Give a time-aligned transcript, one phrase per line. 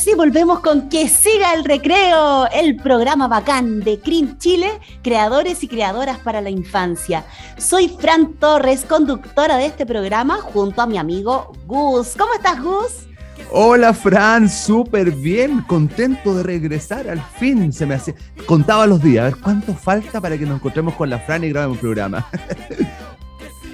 [0.00, 5.68] Sí, volvemos con Que siga el recreo, el programa bacán de CRIM Chile, creadores y
[5.68, 7.24] creadoras para la infancia.
[7.58, 12.14] Soy Fran Torres, conductora de este programa, junto a mi amigo Gus.
[12.18, 13.06] ¿Cómo estás, Gus?
[13.52, 17.72] Hola Fran, súper bien, contento de regresar al fin.
[17.72, 18.14] Se me hacía.
[18.46, 21.50] Contaba los días, a ver cuánto falta para que nos encontremos con la Fran y
[21.50, 22.26] grabemos un programa.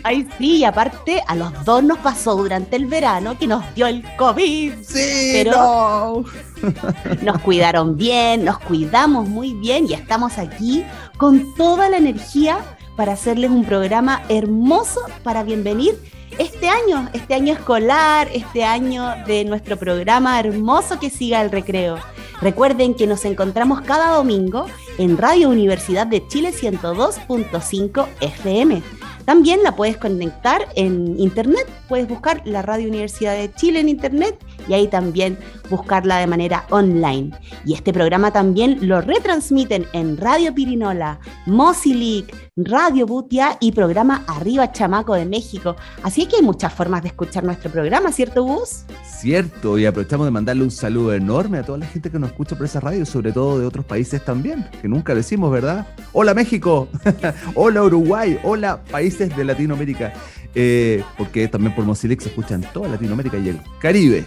[0.02, 3.86] Ay, sí, y aparte a los dos nos pasó durante el verano que nos dio
[3.86, 4.72] el COVID.
[4.82, 6.24] Sí, pero
[7.22, 10.84] nos cuidaron bien, nos cuidamos muy bien y estamos aquí
[11.16, 12.58] con toda la energía
[12.96, 15.98] para hacerles un programa hermoso para bienvenir
[16.38, 21.98] este año, este año escolar, este año de nuestro programa hermoso que siga el recreo.
[22.40, 28.82] Recuerden que nos encontramos cada domingo en Radio Universidad de Chile 102.5 FM.
[29.24, 34.36] También la puedes conectar en internet, puedes buscar la Radio Universidad de Chile en internet
[34.68, 35.38] y ahí también
[35.70, 37.30] buscarla de manera online.
[37.64, 44.70] Y este programa también lo retransmiten en Radio Pirinola, Mosilic, Radio Butia y programa Arriba
[44.72, 45.76] Chamaco de México.
[46.02, 48.84] Así que hay muchas formas de escuchar nuestro programa, ¿cierto, Gus?
[49.04, 52.56] Cierto, y aprovechamos de mandarle un saludo enorme a toda la gente que nos escucha
[52.56, 55.86] por esa radio, sobre todo de otros países también, que nunca decimos, ¿verdad?
[56.12, 56.88] Hola México,
[57.54, 60.12] hola Uruguay, hola países de Latinoamérica,
[60.54, 64.24] eh, porque también por Mosilic se escucha en toda Latinoamérica y el Caribe.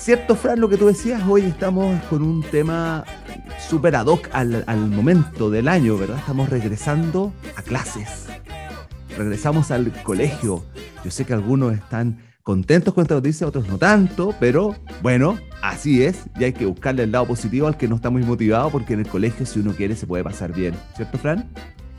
[0.00, 3.04] Cierto, Fran, lo que tú decías, hoy estamos con un tema
[3.68, 6.16] súper ad hoc al, al, momento del año, ¿verdad?
[6.18, 8.24] Estamos regresando a clases.
[9.18, 10.64] Regresamos al colegio.
[11.04, 16.02] Yo sé que algunos están contentos con esta noticia, otros no tanto, pero bueno, así
[16.02, 16.24] es.
[16.38, 19.00] Y hay que buscarle el lado positivo al que no está muy motivado, porque en
[19.00, 20.74] el colegio, si uno quiere, se puede pasar bien.
[20.96, 21.46] ¿Cierto, Fran?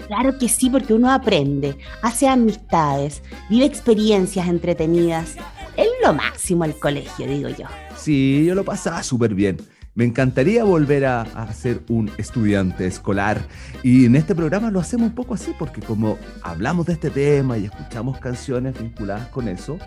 [0.08, 5.36] Claro que sí, porque uno aprende, hace amistades, vive experiencias entretenidas.
[5.78, 7.66] Es lo máximo el colegio, digo yo.
[7.98, 9.58] Sí, yo lo pasaba súper bien.
[9.94, 13.42] Me encantaría volver a, a, ser un estudiante escolar
[13.84, 17.58] y en este programa lo hacemos un poco así porque como hablamos de este tema
[17.58, 19.78] y escuchamos canciones vinculadas con eso,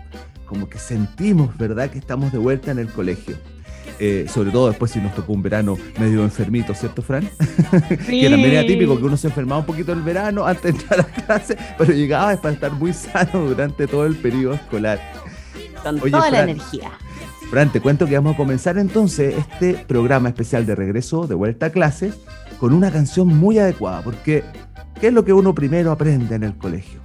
[0.45, 3.35] como que sentimos, ¿verdad?, que estamos de vuelta en el colegio.
[3.97, 7.29] Eh, sobre todo después si nos tocó un verano medio enfermito, ¿cierto, Fran?
[8.05, 8.21] Sí.
[8.21, 10.99] que también era típico que uno se enfermaba un poquito el verano antes de entrar
[10.99, 14.99] a clase, pero llegaba para estar muy sano durante todo el periodo escolar.
[15.85, 16.91] Con Oye, toda Fran, la energía.
[17.51, 21.67] Fran, te cuento que vamos a comenzar entonces este programa especial de regreso, de vuelta
[21.67, 22.15] a clases,
[22.59, 24.43] con una canción muy adecuada, porque
[24.99, 26.99] ¿qué es lo que uno primero aprende en el colegio?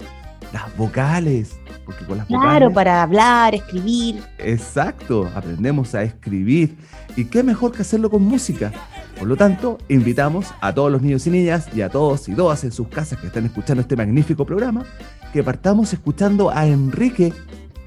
[0.51, 1.59] Las vocales.
[1.85, 4.23] Porque con las claro, vocales, para hablar, escribir.
[4.39, 6.75] Exacto, aprendemos a escribir.
[7.15, 8.71] ¿Y qué mejor que hacerlo con música?
[9.19, 12.63] Por lo tanto, invitamos a todos los niños y niñas y a todos y todas
[12.63, 14.83] en sus casas que están escuchando este magnífico programa,
[15.31, 17.31] que partamos escuchando a Enrique.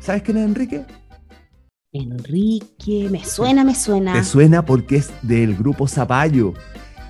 [0.05, 0.85] ¿Sabes quién es Enrique?
[1.93, 4.13] Enrique, me suena, me suena.
[4.13, 6.53] Te suena porque es del grupo Zapallo.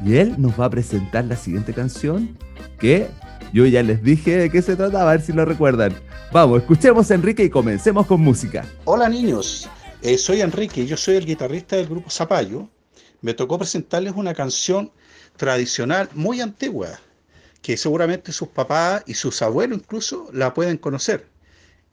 [0.05, 2.39] Y él nos va a presentar la siguiente canción
[2.79, 3.09] que
[3.53, 5.93] yo ya les dije de qué se trata, a ver si lo recuerdan.
[6.31, 8.65] Vamos, escuchemos a Enrique y comencemos con música.
[8.85, 9.69] Hola niños,
[10.01, 12.69] eh, soy Enrique, yo soy el guitarrista del grupo Zapallo.
[13.23, 14.93] Me tocó presentarles una canción
[15.37, 17.01] tradicional muy antigua,
[17.61, 21.34] que seguramente sus papás y sus abuelos incluso la pueden conocer.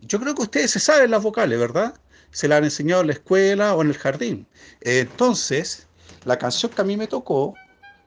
[0.02, 1.94] Yo creo que ustedes se saben las vocales, ¿verdad?
[2.32, 4.48] Se la han enseñado en la escuela o en el jardín.
[4.82, 5.88] Entonces,
[6.26, 7.54] la canción que a mí me tocó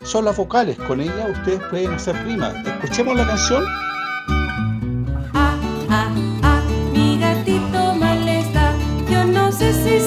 [0.03, 0.77] son las vocales.
[0.77, 2.55] Con ella ustedes pueden hacer rimas.
[2.67, 3.65] Escuchemos la canción.
[5.35, 5.57] Ah,
[5.89, 6.63] ah, ah,
[6.93, 8.75] mi gatito mal está.
[9.11, 10.01] Yo no sé si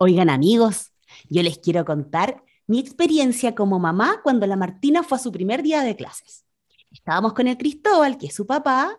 [0.00, 0.92] Oigan amigos,
[1.28, 5.60] yo les quiero contar mi experiencia como mamá cuando la Martina fue a su primer
[5.64, 6.44] día de clases.
[6.92, 8.96] Estábamos con el Cristóbal, que es su papá,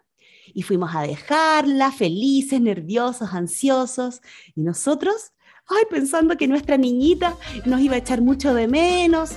[0.53, 4.19] y fuimos a dejarla felices, nerviosos, ansiosos,
[4.55, 5.31] y nosotros,
[5.67, 9.31] ay, pensando que nuestra niñita nos iba a echar mucho de menos.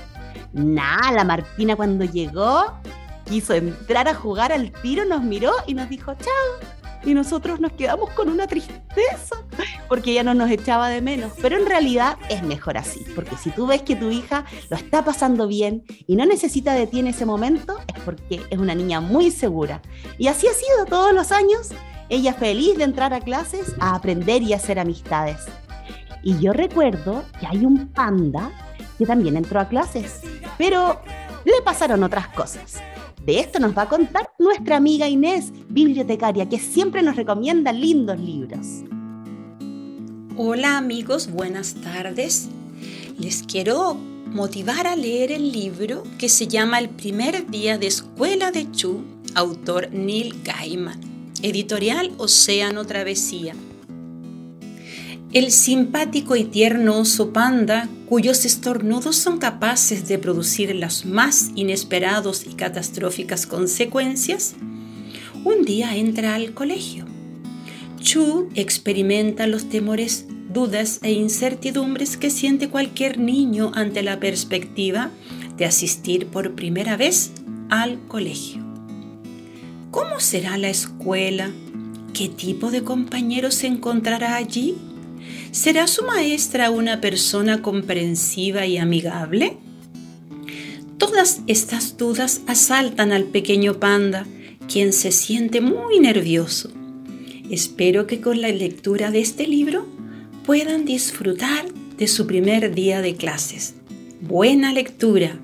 [0.52, 2.76] Nada, la Martina cuando llegó
[3.28, 6.81] quiso entrar a jugar al tiro, nos miró y nos dijo chao.
[7.04, 9.36] Y nosotros nos quedamos con una tristeza
[9.88, 11.32] porque ella no nos echaba de menos.
[11.40, 15.04] Pero en realidad es mejor así, porque si tú ves que tu hija lo está
[15.04, 19.00] pasando bien y no necesita de ti en ese momento, es porque es una niña
[19.00, 19.82] muy segura.
[20.18, 21.70] Y así ha sido todos los años.
[22.08, 25.38] Ella feliz de entrar a clases, a aprender y hacer amistades.
[26.22, 28.50] Y yo recuerdo que hay un panda
[28.98, 30.20] que también entró a clases,
[30.56, 31.00] pero
[31.44, 32.80] le pasaron otras cosas.
[33.24, 38.18] De esto nos va a contar nuestra amiga Inés, bibliotecaria, que siempre nos recomienda lindos
[38.18, 38.66] libros.
[40.36, 42.48] Hola amigos, buenas tardes.
[43.20, 48.50] Les quiero motivar a leer el libro que se llama El primer día de escuela
[48.50, 49.04] de Chu,
[49.36, 51.00] autor Neil Gaiman,
[51.42, 53.54] editorial Océano Travesía.
[55.32, 62.46] El simpático y tierno oso panda, cuyos estornudos son capaces de producir las más inesperados
[62.46, 64.54] y catastróficas consecuencias,
[65.42, 67.06] un día entra al colegio.
[67.98, 75.12] Chu experimenta los temores, dudas e incertidumbres que siente cualquier niño ante la perspectiva
[75.56, 77.30] de asistir por primera vez
[77.70, 78.62] al colegio.
[79.90, 81.50] ¿Cómo será la escuela?
[82.12, 84.76] ¿Qué tipo de compañeros se encontrará allí?
[85.50, 89.56] ¿Será su maestra una persona comprensiva y amigable?
[90.98, 94.26] Todas estas dudas asaltan al pequeño panda,
[94.68, 96.70] quien se siente muy nervioso.
[97.50, 99.86] Espero que con la lectura de este libro
[100.46, 101.66] puedan disfrutar
[101.98, 103.74] de su primer día de clases.
[104.20, 105.38] Buena lectura.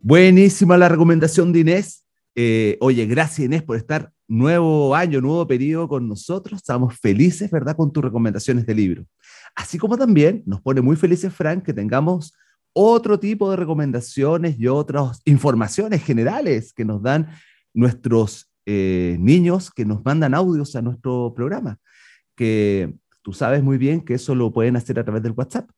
[0.00, 2.04] Buenísima la recomendación de Inés.
[2.34, 6.60] Eh, oye, gracias Inés por estar nuevo año, nuevo periodo con nosotros.
[6.60, 9.06] Estamos felices, ¿verdad?, con tus recomendaciones de libro.
[9.56, 12.34] Así como también nos pone muy felices, Frank, que tengamos
[12.72, 17.28] otro tipo de recomendaciones y otras informaciones generales que nos dan
[17.74, 21.78] nuestros eh, niños que nos mandan audios a nuestro programa,
[22.36, 25.70] que tú sabes muy bien que eso lo pueden hacer a través del WhatsApp.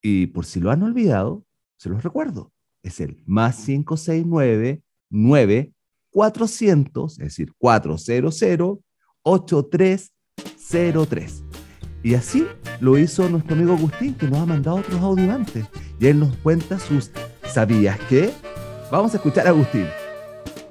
[0.00, 1.44] Y por si lo han olvidado,
[1.76, 2.50] se los recuerdo.
[2.82, 5.74] Es el más 569 9
[6.14, 8.78] 400, es decir, 400
[9.24, 11.44] 8303.
[12.04, 12.46] Y así
[12.80, 15.64] lo hizo nuestro amigo Agustín, que nos ha mandado otros audios antes.
[15.98, 17.10] Y él nos cuenta sus
[17.52, 18.30] ¿sabías qué?
[18.92, 19.88] Vamos a escuchar a Agustín.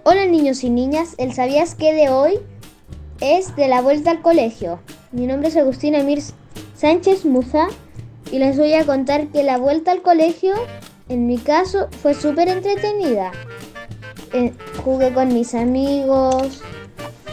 [0.03, 2.39] Hola niños y niñas, el ¿sabías qué de hoy?
[3.19, 4.79] Es de la vuelta al colegio.
[5.11, 6.21] Mi nombre es Agustín Emir
[6.75, 7.67] Sánchez Muza
[8.31, 10.53] y les voy a contar que la vuelta al colegio,
[11.09, 13.33] en mi caso, fue súper entretenida.
[14.83, 16.61] Jugué con mis amigos,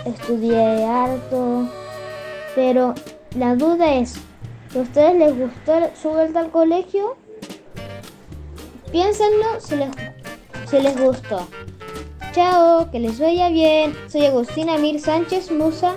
[0.04, 1.66] estudié harto,
[2.54, 2.94] pero
[3.34, 4.16] la duda es,
[4.76, 7.16] ¿a ustedes les gustó su vuelta al colegio?
[8.92, 9.90] Piénsenlo si les,
[10.68, 11.48] si les gustó.
[12.32, 13.96] Chao, que les vaya bien.
[14.08, 15.96] Soy Agustina Mir Sánchez Musa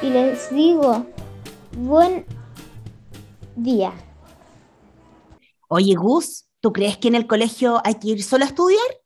[0.00, 1.04] y les digo
[1.76, 2.24] buen
[3.54, 3.92] día.
[5.68, 9.01] Oye, Gus, ¿tú crees que en el colegio hay que ir solo a estudiar?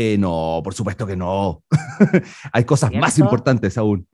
[0.00, 1.64] Eh, no, por supuesto que no.
[2.52, 4.06] Hay cosas más importantes aún.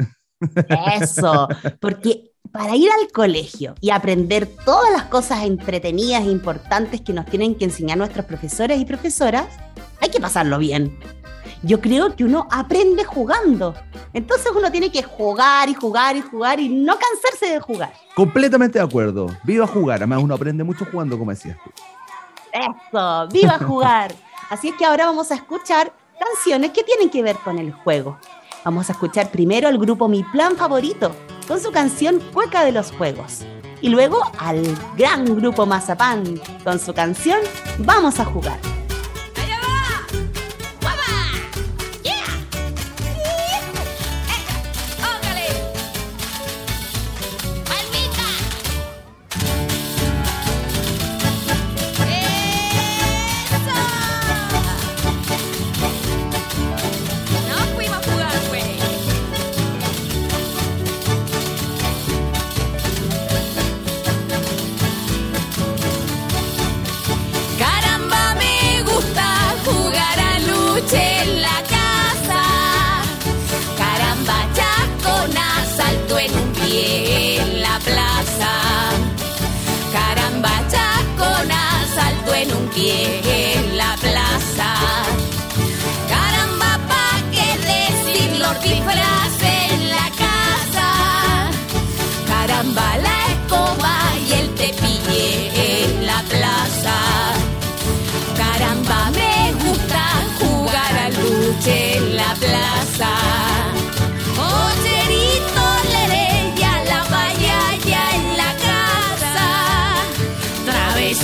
[0.98, 1.46] Eso,
[1.78, 7.26] porque para ir al colegio y aprender todas las cosas entretenidas e importantes que nos
[7.26, 9.46] tienen que enseñar nuestros profesores y profesoras,
[10.00, 10.98] hay que pasarlo bien.
[11.62, 13.74] Yo creo que uno aprende jugando.
[14.14, 17.92] Entonces uno tiene que jugar y jugar y jugar y no cansarse de jugar.
[18.16, 19.26] Completamente de acuerdo.
[19.44, 19.96] Viva jugar.
[19.96, 21.70] Además, uno aprende mucho jugando, como decías tú.
[22.54, 24.14] Eso, viva jugar.
[24.50, 28.18] Así es que ahora vamos a escuchar canciones que tienen que ver con el juego.
[28.64, 31.14] Vamos a escuchar primero al grupo Mi Plan Favorito
[31.46, 33.44] con su canción Cueca de los Juegos.
[33.80, 34.62] Y luego al
[34.96, 37.40] gran grupo Mazapán con su canción
[37.78, 38.58] Vamos a jugar.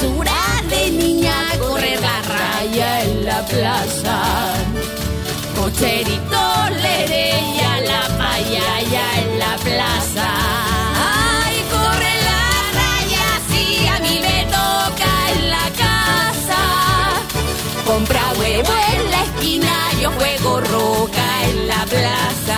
[0.00, 4.54] Travesura de niña, correr la raya en la plaza.
[5.54, 10.28] Cocherito, lerella, la vallaya en la plaza.
[11.45, 12.45] Ay, corre la
[12.80, 16.62] raya, si a mí me toca en la casa.
[17.85, 22.50] Compra huevo en la esquina, yo juego roca en la plaza.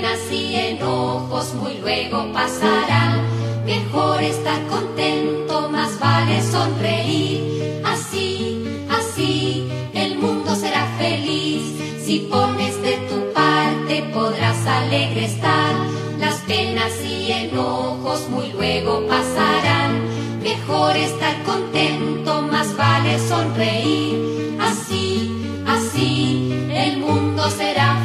[0.00, 3.20] Penas y enojos muy luego pasarán.
[3.66, 7.82] Mejor estar contento, más vale sonreír.
[7.84, 11.62] Así, así, el mundo será feliz.
[12.02, 15.74] Si pones de tu parte podrás alegre estar.
[16.18, 20.00] Las penas y enojos muy luego pasarán.
[20.42, 24.56] Mejor estar contento, más vale sonreír.
[24.60, 27.99] Así, así, el mundo será feliz.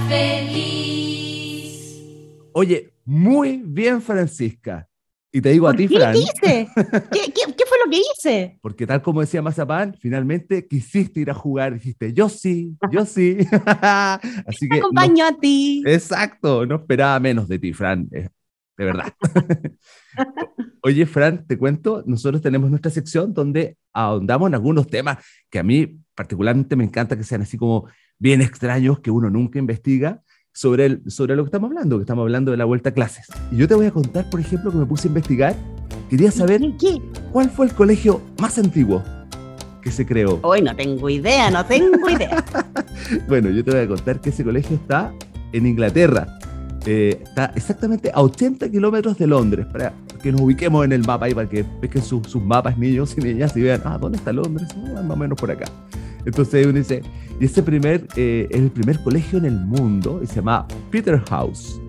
[2.57, 4.87] Oye, muy bien, Francisca.
[5.29, 6.69] Y te digo a ti, ¿Qué Fran, hice?
[7.11, 8.57] ¿Qué, qué, qué fue lo que hice?
[8.61, 11.73] porque tal como decía Mazapán, finalmente quisiste ir a jugar.
[11.73, 13.39] Dijiste, yo sí, yo sí.
[13.81, 14.79] Así Te que.
[14.79, 15.83] no- acompaño a ti.
[15.85, 18.07] exacto, no esperaba menos de ti, Fran.
[18.13, 18.29] eh,
[18.77, 19.11] de verdad.
[20.81, 25.17] Oye, Fran, te cuento, nosotros tenemos nuestra sección donde ahondamos en algunos temas
[25.49, 29.59] que a mí particularmente me encanta que sean así como bien extraños, que uno nunca
[29.59, 30.21] investiga
[30.55, 33.27] sobre, el, sobre lo que estamos hablando, que estamos hablando de la vuelta a clases.
[33.51, 35.53] Y yo te voy a contar, por ejemplo, que me puse a investigar,
[36.09, 37.01] quería saber ¿Qué?
[37.33, 39.03] cuál fue el colegio más antiguo
[39.81, 40.39] que se creó.
[40.43, 42.43] Hoy no tengo idea, no tengo idea.
[43.27, 45.13] Bueno, yo te voy a contar que ese colegio está
[45.51, 46.25] en Inglaterra.
[46.87, 49.93] Eh, está exactamente a 80 kilómetros de Londres, para
[50.23, 53.21] que nos ubiquemos en el mapa y para que pesquen su- sus mapas niños y
[53.21, 54.67] niñas y vean, ah, ¿dónde está Londres?
[54.95, 55.65] Ah, más o menos por acá.
[56.25, 57.01] Entonces uno dice,
[57.39, 61.79] y ese primer, eh, es el primer colegio en el mundo y se llama Peterhouse.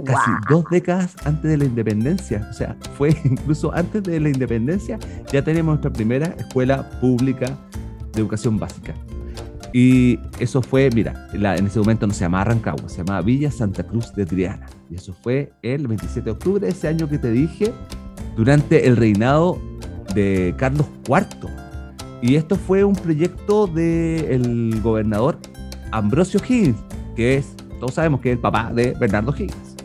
[0.04, 2.46] Casi dos décadas antes de la independencia.
[2.50, 4.98] O sea, fue incluso antes de la independencia,
[5.32, 7.58] ya tenemos nuestra primera escuela pública
[8.12, 8.94] de educación básica.
[9.72, 13.50] Y eso fue, mira, la- en ese momento no se llamaba Rancagua, se llamaba Villa
[13.50, 14.66] Santa Cruz de Triana.
[14.90, 17.72] Y eso fue el 27 de octubre de ese año que te dije,
[18.36, 19.58] durante el reinado
[20.14, 21.48] de Carlos IV.
[22.22, 25.38] Y esto fue un proyecto del gobernador
[25.92, 26.76] Ambrosio Higgins,
[27.16, 29.76] que es, todos sabemos que es el papá de Bernardo Higgins.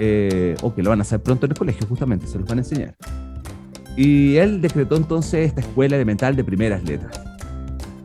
[0.00, 2.58] Eh, o que lo van a hacer pronto en el colegio, justamente, se los van
[2.58, 2.94] a enseñar.
[3.96, 7.20] Y él decretó entonces esta escuela elemental de primeras letras.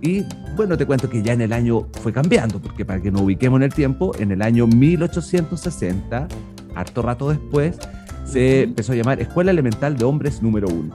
[0.01, 3.21] Y bueno, te cuento que ya en el año fue cambiando, porque para que nos
[3.21, 6.27] ubiquemos en el tiempo, en el año 1860,
[6.75, 7.77] harto rato después,
[8.25, 10.93] se empezó a llamar Escuela Elemental de Hombres número uno.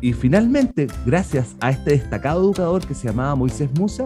[0.00, 4.04] Y finalmente, gracias a este destacado educador que se llamaba Moisés Musa,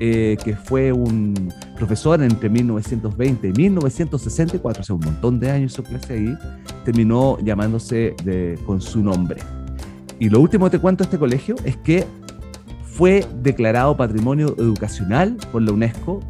[0.00, 5.72] eh, que fue un profesor entre 1920 y 1964, o sea, un montón de años
[5.72, 6.34] su clase ahí,
[6.84, 9.40] terminó llamándose de- con su nombre.
[10.20, 12.04] Y lo último que te cuento de este colegio es que
[12.84, 16.20] fue declarado Patrimonio Educacional por la UNESCO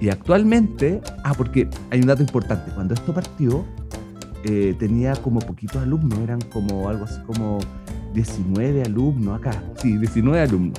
[0.00, 3.64] y actualmente, ah, porque hay un dato importante, cuando esto partió
[4.44, 7.58] eh, tenía como poquitos alumnos, eran como algo así como
[8.14, 10.78] 19 alumnos acá, sí, 19 alumnos.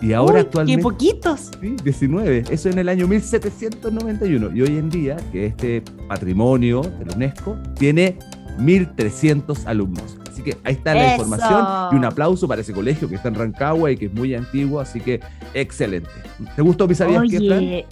[0.00, 0.76] Y ahora Uy, actualmente...
[0.78, 1.50] ¡Qué poquitos!
[1.60, 2.44] Sí, 19.
[2.50, 4.54] Eso en el año 1791.
[4.54, 8.18] Y hoy en día, que este patrimonio de la UNESCO tiene
[8.58, 10.16] 1.300 alumnos.
[10.30, 11.22] Así que ahí está la ¡Eso!
[11.22, 14.34] información y un aplauso para ese colegio que está en Rancagua y que es muy
[14.34, 14.80] antiguo.
[14.80, 15.20] Así que
[15.54, 16.10] excelente.
[16.54, 17.22] ¿Te gustó mi sabías?
[17.22, 17.86] Oye,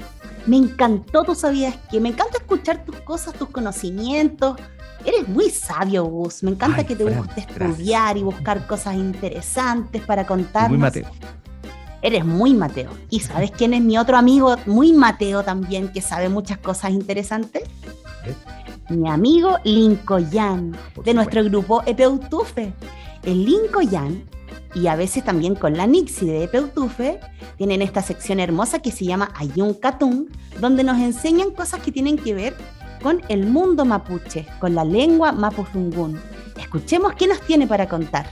[0.46, 4.56] me encantó, tú sabías que me encanta escuchar tus cosas, tus conocimientos.
[5.06, 6.42] Eres muy sabio, Gus.
[6.42, 7.70] Me encanta Ay, que te Fran, guste gracias.
[7.70, 10.70] estudiar y buscar cosas interesantes para contarnos.
[10.70, 11.06] Muy Mateo.
[12.04, 12.90] Eres muy Mateo.
[13.08, 17.62] ¿Y sabes quién es mi otro amigo muy Mateo también, que sabe muchas cosas interesantes?
[18.90, 22.74] Mi amigo Lincoln, Por de nuestro grupo Epeutufe.
[23.22, 24.22] El Lincoln,
[24.74, 27.20] y a veces también con la Nixie de Epeutufe,
[27.57, 30.28] tienen esta sección hermosa que se llama Ayun Katun,
[30.61, 32.55] donde nos enseñan cosas que tienen que ver
[33.02, 36.20] con el mundo mapuche, con la lengua mapuzungún.
[36.61, 38.26] Escuchemos qué nos tiene para contar.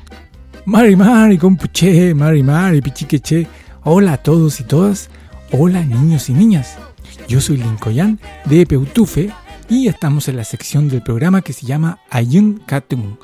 [0.66, 3.61] Mari Mari, compuche, Mari Mari, pichiqueche.
[3.84, 5.10] Hola a todos y todas.
[5.50, 6.78] Hola niños y niñas.
[7.26, 9.32] Yo soy Lincoln de Peutufe
[9.68, 13.16] y estamos en la sección del programa que se llama Ayun Katung.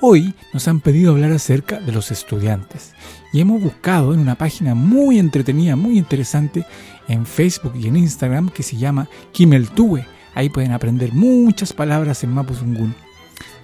[0.00, 2.92] Hoy nos han pedido hablar acerca de los estudiantes
[3.32, 6.66] y hemos buscado en una página muy entretenida, muy interesante
[7.06, 10.04] en Facebook y en Instagram que se llama Kimeltue.
[10.34, 12.96] Ahí pueden aprender muchas palabras en Mapuzungún.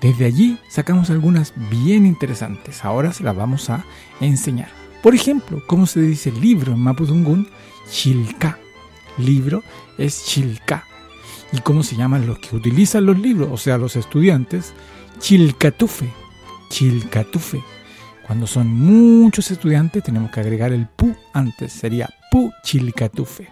[0.01, 2.85] Desde allí sacamos algunas bien interesantes.
[2.85, 3.85] Ahora se las vamos a
[4.21, 4.86] enseñar.
[5.07, 7.49] Por ejemplo, ¿cómo se dice libro en Mapudungun?
[7.89, 8.59] Chilka.
[9.19, 9.63] Libro
[9.99, 10.85] es chilka.
[11.53, 13.51] ¿Y cómo se llaman los que utilizan los libros?
[13.53, 14.75] O sea, los estudiantes.
[15.21, 16.13] Chilcatufe.
[16.71, 17.63] Chilcatufe.
[18.27, 21.73] Cuando son muchos estudiantes tenemos que agregar el pu antes.
[21.73, 23.49] Sería pu chilcatufe.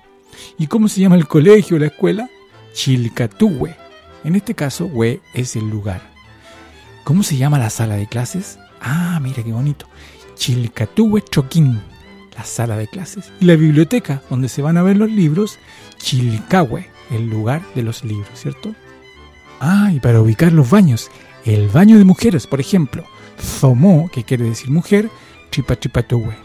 [0.59, 2.29] ¿Y cómo se llama el colegio o la escuela?
[2.73, 3.77] Chilcatuwe.
[4.25, 6.03] En este caso, we es el lugar.
[7.05, 8.59] ¿Cómo se llama la sala de clases?
[8.81, 9.87] Ah, mira qué bonito.
[10.35, 11.81] Chilcatuwe Choquín,
[12.37, 13.31] la sala de clases.
[13.41, 15.59] Y la biblioteca, donde se van a ver los libros,
[15.99, 18.75] Chilcahue, el lugar de los libros, ¿cierto?
[19.61, 21.11] Ah, y para ubicar los baños,
[21.45, 23.05] el baño de mujeres, por ejemplo,
[23.41, 25.11] Zomó, que quiere decir mujer,
[25.51, 26.37] Chipachipatuwe.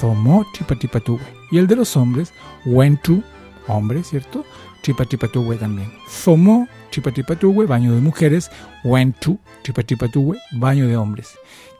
[0.00, 1.20] Zomó, Chipachipatuwe.
[1.50, 2.32] Y el de los hombres,
[2.64, 3.22] Wenchu,
[3.68, 4.44] hombre, ¿cierto?
[4.82, 5.92] Chipachipatuwe también.
[6.08, 8.50] Zomó, Chipachipatuwe, baño de mujeres,
[8.84, 11.30] Wenchu, Chipachipatuwe, baño de hombres.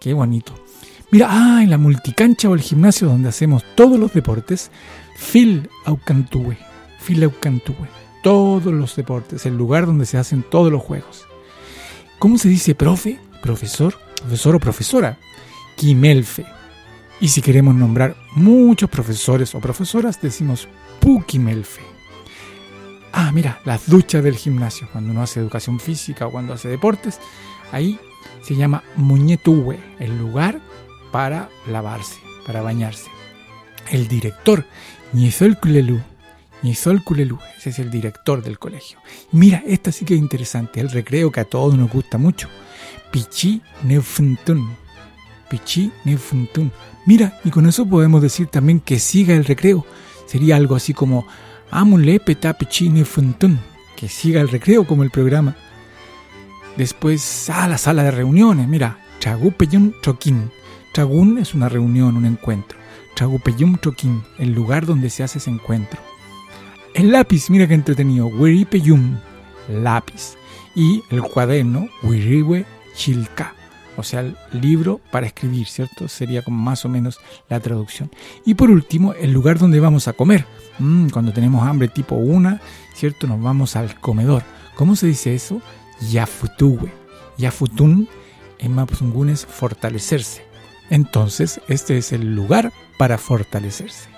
[0.00, 0.52] Qué bonito.
[1.14, 4.72] Mira, ah, en la multicancha o el gimnasio donde hacemos todos los deportes,
[5.16, 6.56] Phil Aucantúe,
[7.06, 7.86] Phil Aucantúe,
[8.24, 11.24] todos los deportes, el lugar donde se hacen todos los juegos.
[12.18, 15.16] ¿Cómo se dice profe, profesor, profesor o profesora?
[15.76, 16.46] Quimelfe.
[17.20, 20.66] Y si queremos nombrar muchos profesores o profesoras, decimos
[20.98, 21.82] Puquimelfe.
[23.12, 27.20] Ah, mira, las duchas del gimnasio, cuando uno hace educación física o cuando hace deportes,
[27.70, 28.00] ahí
[28.42, 30.60] se llama Muñetúe, el lugar
[31.14, 33.08] para lavarse, para bañarse.
[33.88, 34.66] El director,
[35.12, 36.00] Ñezol Kulelu,
[36.64, 38.98] Ñezol Kulelu, ese es el director del colegio.
[39.30, 42.48] Mira, esta sí que es interesante, el recreo que a todos nos gusta mucho.
[43.12, 44.76] Pichi Neufuntun.
[45.48, 46.72] Pichi Neufuntun.
[47.06, 49.86] Mira, y con eso podemos decir también que siga el recreo.
[50.26, 51.28] Sería algo así como
[51.70, 53.60] Amule Peta Pichi Neufuntun.
[53.94, 55.54] Que siga el recreo como el programa.
[56.76, 58.66] Después, a la sala de reuniones.
[58.66, 60.50] Mira, Chagupeyun Choquín.
[60.94, 62.78] Chagún es una reunión, un encuentro.
[63.16, 66.00] Tragupeyum Troquín, el lugar donde se hace ese encuentro.
[66.94, 69.18] El lápiz, mira qué entretenido, Wiripeyum,
[69.68, 70.36] lápiz.
[70.76, 73.54] Y el cuaderno, Wiriwe Chilka,
[73.96, 76.06] o sea, el libro para escribir, ¿cierto?
[76.06, 78.08] Sería como más o menos la traducción.
[78.46, 80.46] Y por último, el lugar donde vamos a comer.
[80.78, 82.60] Mm, cuando tenemos hambre tipo una,
[82.94, 83.26] ¿cierto?
[83.26, 84.44] Nos vamos al comedor.
[84.76, 85.60] ¿Cómo se dice eso?
[86.12, 86.92] Yafutuwe.
[87.36, 88.08] Yafutun
[88.60, 90.53] en Mapuzungún es fortalecerse.
[90.94, 94.08] Entonces, este es el lugar para fortalecerse.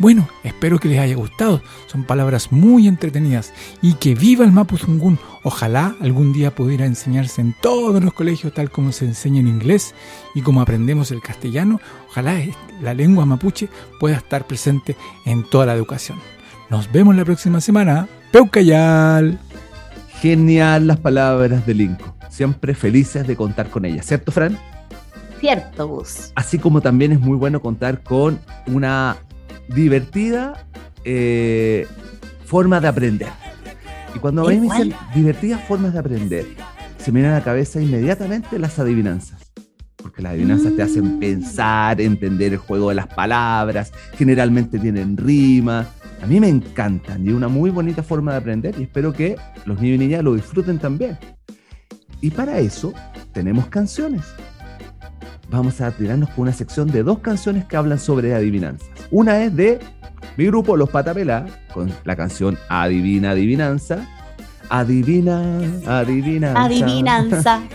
[0.00, 1.62] Bueno, espero que les haya gustado.
[1.86, 3.52] Son palabras muy entretenidas.
[3.80, 5.20] Y que viva el Mapuzungún.
[5.44, 9.94] Ojalá algún día pudiera enseñarse en todos los colegios tal como se enseña en inglés
[10.34, 11.80] y como aprendemos el castellano.
[12.08, 12.42] Ojalá
[12.82, 13.68] la lengua mapuche
[14.00, 16.18] pueda estar presente en toda la educación.
[16.70, 18.08] Nos vemos la próxima semana.
[18.32, 19.38] Peucayal.
[20.20, 22.16] Genial las palabras de Linco.
[22.30, 24.58] Siempre felices de contar con ellas, ¿cierto, Fran?
[25.40, 26.32] Cierto, Gus.
[26.34, 29.16] Así como también es muy bueno contar con una
[29.68, 30.66] divertida
[31.04, 31.86] eh,
[32.44, 33.28] forma de aprender.
[34.14, 36.46] Y cuando a mí me dicen divertidas formas de aprender,
[36.98, 39.52] se me viene a la cabeza inmediatamente las adivinanzas.
[39.96, 45.86] Porque las adivinanzas te hacen pensar, entender el juego de las palabras, generalmente tienen rima.
[46.22, 49.36] A mí me encantan y es una muy bonita forma de aprender y espero que
[49.66, 51.18] los niños y niñas lo disfruten también.
[52.20, 52.94] Y para eso
[53.32, 54.24] tenemos canciones.
[55.48, 58.88] Vamos a tirarnos por una sección de dos canciones que hablan sobre adivinanzas.
[59.10, 59.78] Una es de
[60.36, 64.06] mi grupo Los Patapelá, con la canción Adivina Adivinanza.
[64.68, 66.64] Adivina, adivinanza.
[66.64, 67.62] Adivinanza.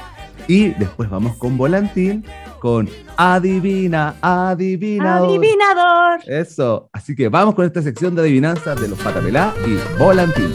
[0.47, 2.25] Y después vamos con Volantín,
[2.59, 5.29] con Adivina, Adivinador.
[5.29, 6.19] Adivinador.
[6.25, 6.89] Eso.
[6.91, 10.51] Así que vamos con esta sección de adivinanzas de Los Patapelá y Volantín.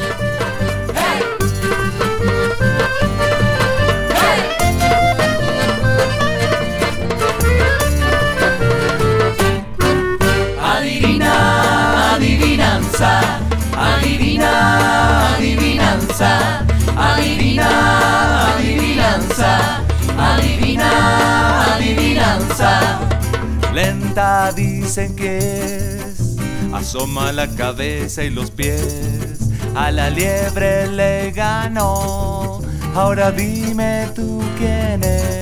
[24.17, 26.37] Dicen que es,
[26.73, 32.63] asoma la cabeza y los pies, a la liebre le ganó.
[32.95, 35.37] Ahora dime tú quién es.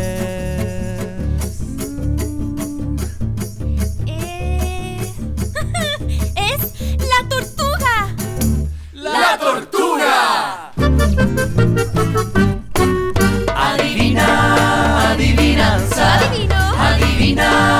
[6.35, 8.17] Es la tortuga.
[8.93, 10.73] ¡La tortuga!
[13.55, 16.17] Adivina, adivinanza.
[16.19, 16.55] Adivino.
[16.77, 17.74] Adivina,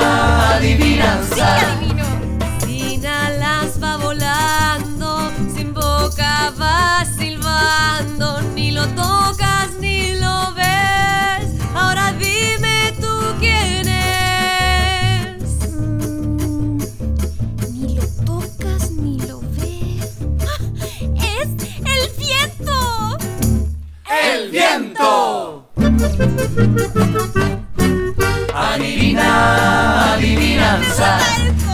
[30.99, 31.19] adivinanza.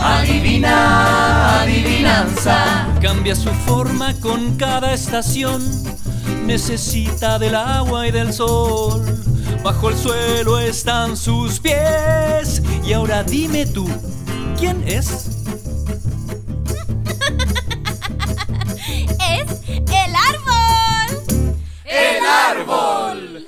[0.02, 2.86] Adivina, adivinanza.
[3.00, 5.62] Cambia su forma con cada estación.
[6.44, 9.04] Necesita del agua y del sol.
[9.62, 12.62] Bajo el suelo están sus pies.
[12.84, 13.88] Y ahora dime tú,
[14.58, 15.28] ¿quién es?
[18.88, 21.22] Es el árbol.
[21.84, 23.46] ¡El árbol!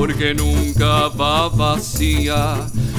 [0.00, 2.56] Porque nunca va vacía.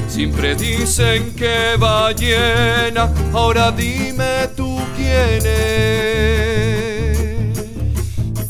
[0.08, 7.18] Siempre dicen que va llena, ahora dime tú quién es.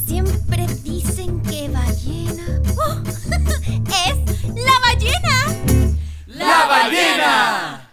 [0.06, 2.62] Siempre dicen que ballena.
[2.76, 3.02] ¡Oh!
[4.06, 4.18] es
[4.54, 5.36] la ballena.
[6.28, 7.88] ¡La ballena!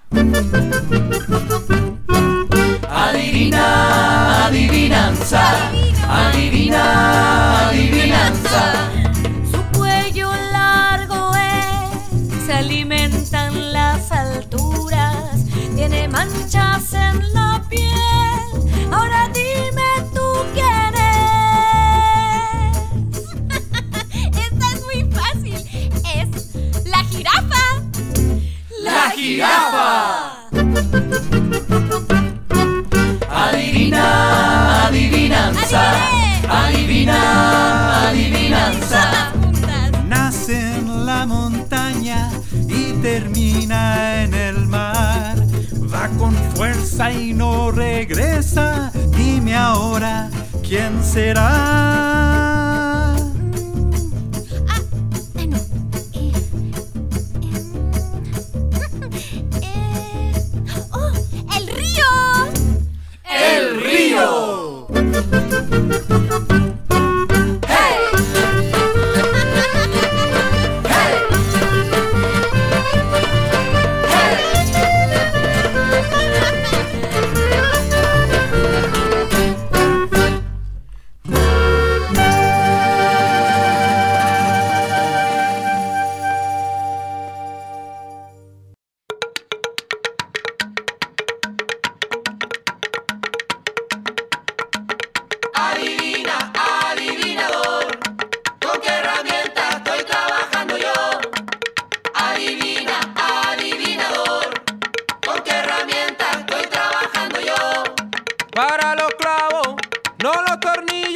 [2.91, 5.71] Adivina, adivinanza.
[6.09, 8.88] Adivina, adivinanza.
[16.49, 17.93] Manchas en la piel.
[18.91, 22.79] Ahora dime tú quién es.
[24.35, 25.61] Esta es muy fácil.
[26.15, 26.55] Es
[26.87, 27.83] la jirafa.
[28.83, 30.28] ¡La jirafa!
[46.99, 48.91] Pasa y no regresa.
[49.17, 50.29] Dime ahora,
[50.63, 52.48] ¿quién será?
[108.59, 109.77] Para los clavos,
[110.21, 111.08] no los tornillos,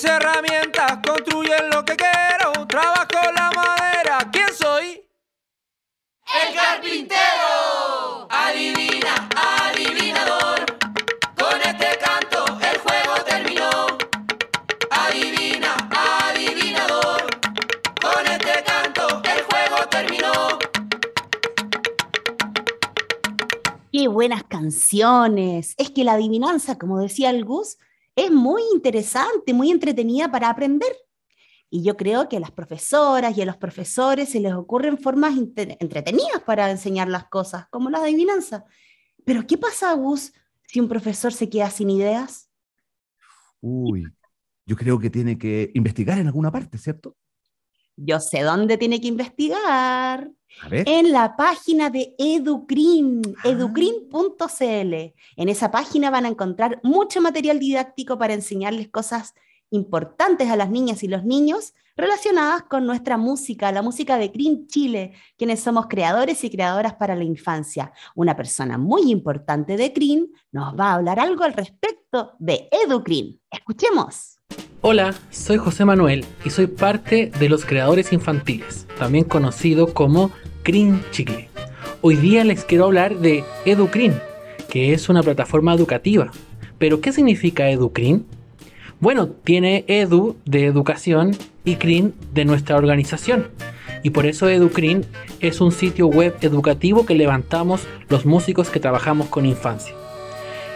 [0.00, 2.66] Mis herramientas construyen lo que quiero.
[2.66, 4.30] Trabajo la madera.
[4.32, 5.06] ¿Quién soy?
[6.42, 8.26] ¡El carpintero!
[8.30, 10.64] Adivina, adivinador,
[11.38, 13.70] con este canto el juego terminó.
[14.90, 17.26] Adivina, adivinador,
[18.00, 20.58] con este canto el juego terminó.
[23.92, 25.74] Qué buenas canciones.
[25.76, 27.76] Es que la adivinanza, como decía el Gus,
[28.16, 30.94] es muy interesante, muy entretenida para aprender.
[31.70, 35.36] Y yo creo que a las profesoras y a los profesores se les ocurren formas
[35.36, 38.64] entretenidas para enseñar las cosas, como la adivinanza.
[39.24, 40.32] Pero ¿qué pasa, Gus,
[40.66, 42.50] si un profesor se queda sin ideas?
[43.60, 44.06] Uy,
[44.66, 47.16] yo creo que tiene que investigar en alguna parte, ¿cierto?
[47.96, 50.30] Yo sé dónde tiene que investigar.
[50.70, 54.94] En la página de Educrin, educrin.cl.
[55.36, 59.34] En esa página van a encontrar mucho material didáctico para enseñarles cosas
[59.70, 64.66] importantes a las niñas y los niños relacionadas con nuestra música, la música de Crin
[64.66, 67.92] Chile, quienes somos creadores y creadoras para la infancia.
[68.14, 73.40] Una persona muy importante de Crin nos va a hablar algo al respecto de Educrin.
[73.50, 74.39] Escuchemos.
[74.82, 80.30] Hola, soy José Manuel y soy parte de los creadores infantiles, también conocido como
[80.62, 81.50] Crin Chile.
[82.00, 84.14] Hoy día les quiero hablar de EduCrin,
[84.70, 86.30] que es una plataforma educativa.
[86.78, 88.24] ¿Pero qué significa EduCrin?
[89.00, 93.48] Bueno, tiene Edu de educación y Crin de nuestra organización.
[94.02, 95.04] Y por eso EduCrin
[95.40, 99.94] es un sitio web educativo que levantamos los músicos que trabajamos con infancia.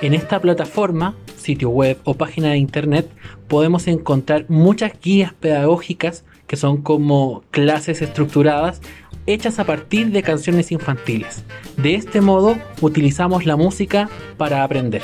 [0.02, 3.08] En esta plataforma, sitio web o página de internet,
[3.48, 8.80] podemos encontrar muchas guías pedagógicas que son como clases estructuradas
[9.26, 11.44] hechas a partir de canciones infantiles.
[11.76, 15.02] De este modo utilizamos la música para aprender.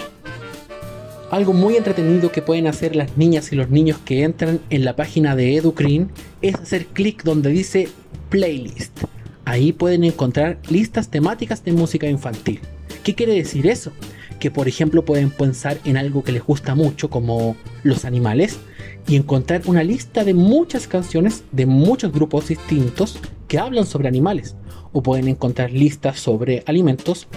[1.30, 4.96] Algo muy entretenido que pueden hacer las niñas y los niños que entran en la
[4.96, 6.10] página de EduCrin
[6.42, 7.88] es hacer clic donde dice
[8.30, 9.04] Playlist.
[9.44, 12.60] Ahí pueden encontrar listas temáticas de música infantil.
[13.04, 13.92] ¿Qué quiere decir eso?
[14.40, 18.58] Que por ejemplo pueden pensar en algo que les gusta mucho como los animales
[19.06, 24.56] y encontrar una lista de muchas canciones de muchos grupos distintos que hablan sobre animales.
[24.92, 27.28] O pueden encontrar listas sobre alimentos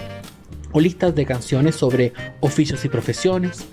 [0.72, 3.64] o listas de canciones sobre oficios y profesiones,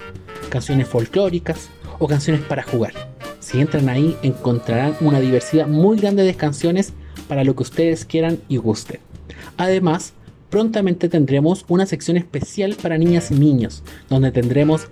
[0.50, 2.94] canciones folclóricas o canciones para jugar.
[3.40, 6.94] Si entran ahí encontrarán una diversidad muy grande de canciones
[7.28, 9.00] para lo que ustedes quieran y gusten.
[9.58, 10.14] Además,
[10.52, 14.88] prontamente tendremos una sección especial para niñas y niños, donde tendremos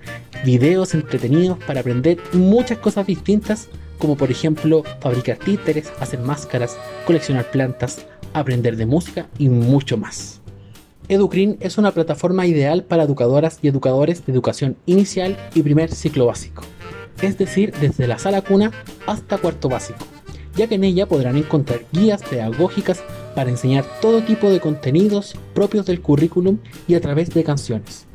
[0.46, 3.68] videos entretenidos para aprender muchas cosas distintas,
[4.00, 10.42] como por ejemplo fabricar títeres, hacer máscaras, coleccionar plantas, aprender de música y mucho más.
[11.10, 16.28] Educrin es una plataforma ideal para educadoras y educadores de educación inicial y primer ciclo
[16.28, 16.64] básico,
[17.22, 18.72] es decir, desde la sala cuna
[19.08, 20.06] hasta cuarto básico,
[20.56, 23.04] ya que en ella podrán encontrar guías pedagógicas
[23.36, 26.58] para enseñar todo tipo de contenidos propios del currículum
[26.88, 28.06] y a través de canciones.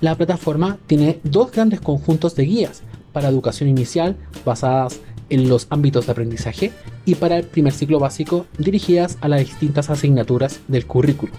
[0.00, 6.06] La plataforma tiene dos grandes conjuntos de guías para educación inicial basadas en los ámbitos
[6.06, 6.72] de aprendizaje
[7.04, 11.34] y para el primer ciclo básico dirigidas a las distintas asignaturas del currículum.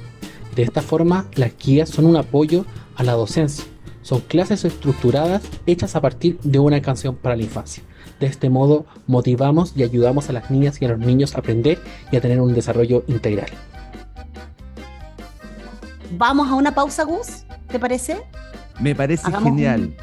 [0.56, 3.71] De esta forma, las guías son un apoyo a la docencia.
[4.02, 7.84] Son clases estructuradas hechas a partir de una canción para la infancia.
[8.20, 11.80] De este modo, motivamos y ayudamos a las niñas y a los niños a aprender
[12.12, 13.50] y a tener un desarrollo integral.
[16.18, 18.22] Vamos a una pausa, Gus, ¿te parece?
[18.80, 19.96] Me parece Hagamos genial.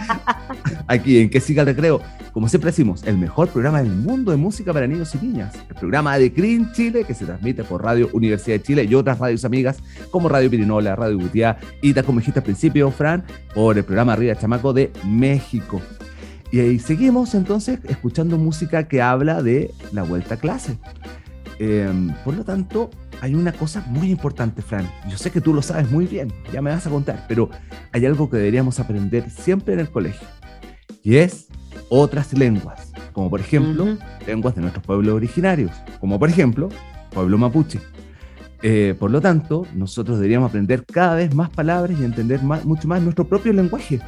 [0.86, 2.00] Aquí en Que Siga el Recreo.
[2.32, 5.54] Como siempre decimos, el mejor programa del mundo de música para niños y niñas.
[5.68, 9.18] El programa de Green Chile que se transmite por Radio Universidad de Chile y otras
[9.18, 9.78] radios amigas
[10.10, 14.34] como Radio Pirinola, Radio Gutiá y como dijiste al principio, Fran, por el programa Arriba
[14.34, 15.80] Chamaco de México.
[16.50, 20.76] Y ahí seguimos entonces escuchando música que habla de la vuelta a clase.
[21.58, 21.88] Eh,
[22.24, 22.90] por lo tanto,
[23.20, 24.90] hay una cosa muy importante, Fran.
[25.08, 27.48] Yo sé que tú lo sabes muy bien, ya me vas a contar, pero
[27.92, 30.26] hay algo que deberíamos aprender siempre en el colegio,
[31.02, 31.48] y es
[31.88, 33.96] otras lenguas, como por ejemplo,
[34.26, 36.68] lenguas de nuestros pueblos originarios, como por ejemplo,
[37.10, 37.80] pueblo mapuche.
[38.62, 42.88] Eh, por lo tanto, nosotros deberíamos aprender cada vez más palabras y entender más- mucho
[42.88, 44.00] más nuestro propio lenguaje.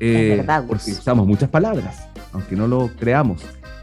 [0.00, 3.42] Eh, verdad, porque usamos muchas palabras, aunque no lo creamos.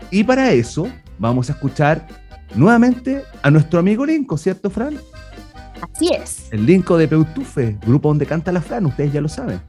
[0.09, 0.87] Y para eso
[1.19, 2.07] vamos a escuchar
[2.55, 4.97] nuevamente a nuestro amigo Linko, ¿cierto, Fran?
[5.81, 6.51] Así es.
[6.51, 9.59] El Linko de Peutufe, grupo donde canta la Fran, ustedes ya lo saben.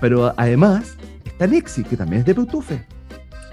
[0.00, 2.84] Pero además está Nixie, que también es de Peutufe.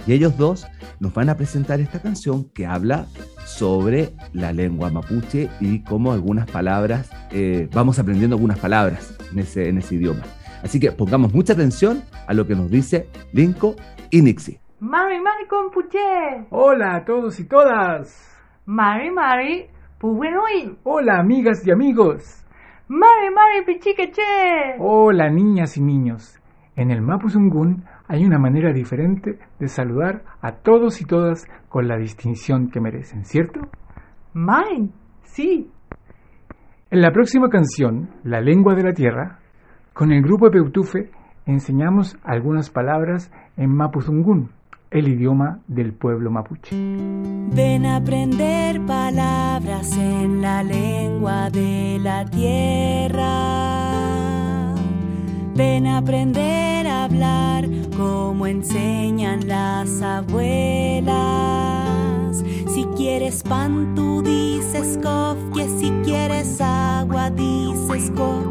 [0.06, 0.66] Y ellos dos
[1.00, 3.08] nos van a presentar esta canción que habla
[3.46, 9.68] sobre la lengua mapuche y cómo algunas palabras, eh, vamos aprendiendo algunas palabras en ese,
[9.70, 10.24] en ese idioma.
[10.64, 13.76] Así que pongamos mucha atención a lo que nos dice Linko
[14.10, 14.60] y Nixie.
[14.80, 16.48] Mari Mari Compuche.
[16.50, 18.37] Hola a todos y todas.
[18.70, 19.66] Mari Mari
[19.98, 20.78] Pubuenoy.
[20.84, 22.46] Hola amigas y amigos.
[22.90, 24.76] Mari Mari Pichiqueche.
[24.80, 26.38] Hola niñas y niños.
[26.76, 31.96] En el Mapuzungún hay una manera diferente de saludar a todos y todas con la
[31.96, 33.62] distinción que merecen, ¿cierto?
[34.34, 34.92] Mari,
[35.24, 35.72] sí.
[36.92, 39.40] En la próxima canción, La lengua de la tierra,
[39.94, 41.10] con el grupo Peutufe
[41.46, 44.57] enseñamos algunas palabras en Mapuzungún,
[44.92, 46.76] el idioma del pueblo mapuche.
[46.76, 53.66] Ven a aprender palabras en la lengua de la tierra.
[55.56, 57.68] Ven a aprender a hablar
[57.98, 61.18] como enseñan las abuelas.
[62.68, 65.38] Si quieres pan, tú dices cof,
[65.80, 68.44] si quieres agua, dices co.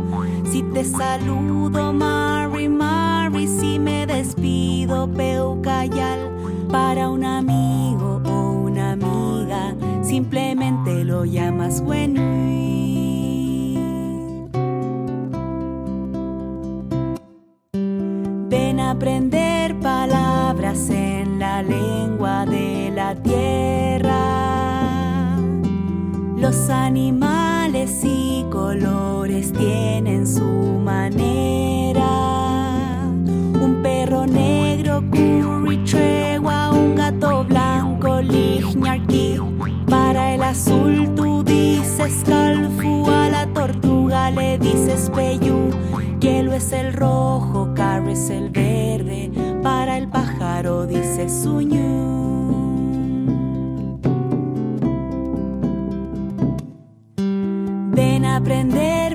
[0.50, 6.20] Si te saludo, Mari, Mari, si me despido, Peucayal.
[6.70, 11.80] Para un amigo o una amiga, simplemente lo llamas
[18.78, 24.18] a aprender palabras en la lengua de la tierra.
[26.36, 32.06] Los animales y colores tienen su manera.
[33.60, 39.36] Un perro negro, curry tregua, un gato blanco, lignarquí.
[39.88, 45.70] Para el azul tú dices calfu, a la tortuga le dices peyú.
[46.20, 49.32] Hielo es el rojo, carro es el verde.
[49.60, 52.06] Para el pájaro dices suñú.
[58.36, 59.05] Aprender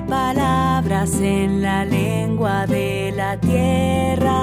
[1.02, 4.38] palabras en la lengua de la tierra.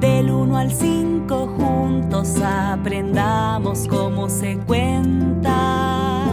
[0.00, 6.24] Del 1 al 5 juntos aprendamos cómo se cuenta.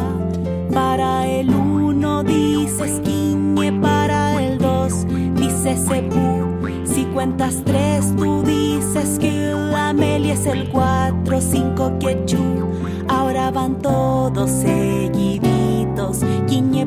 [0.73, 5.05] Para el 1 dices quiñe, para el 2
[5.35, 6.57] dices sepú.
[6.85, 12.67] Si cuentas 3 tú dices que Amelia es el 4, 5 quechú.
[13.07, 15.48] Ahora van todos seguiditos,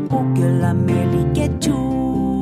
[0.09, 2.41] puque, la meli, quechú.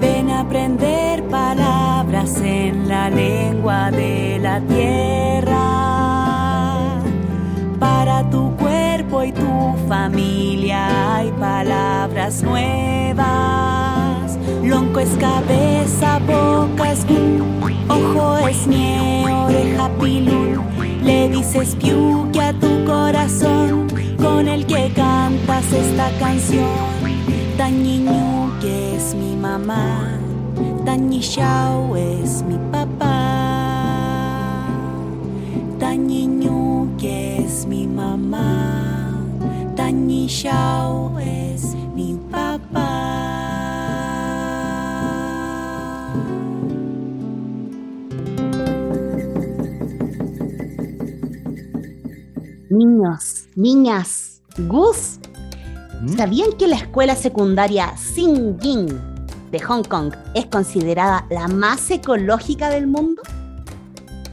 [0.00, 5.62] Ven a aprender palabras en la lengua de la tierra.
[7.78, 14.38] Para tu cuerpo y tu familia hay palabras nuevas.
[14.62, 17.06] Lonco es cabeza, boca es
[17.88, 20.71] ojo es nie, oreja pilul.
[21.42, 26.70] Dices piuque a tu corazón con el que cantas esta canción.
[27.58, 30.20] Tañiñu que es mi mamá,
[30.84, 34.68] Tañishao es mi papá.
[35.80, 39.10] Tañiñu que es mi mamá,
[39.74, 41.81] Tañishao es mi
[52.72, 55.18] Niños, niñas, Gus,
[56.16, 58.88] ¿sabían que la escuela secundaria Xinjiang
[59.50, 63.20] de Hong Kong es considerada la más ecológica del mundo?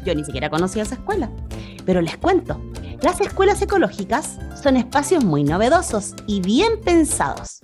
[0.06, 1.30] Yo ni siquiera conocía esa escuela,
[1.86, 2.58] pero les cuento.
[3.02, 7.60] Las escuelas ecológicas son espacios muy novedosos y bien pensados,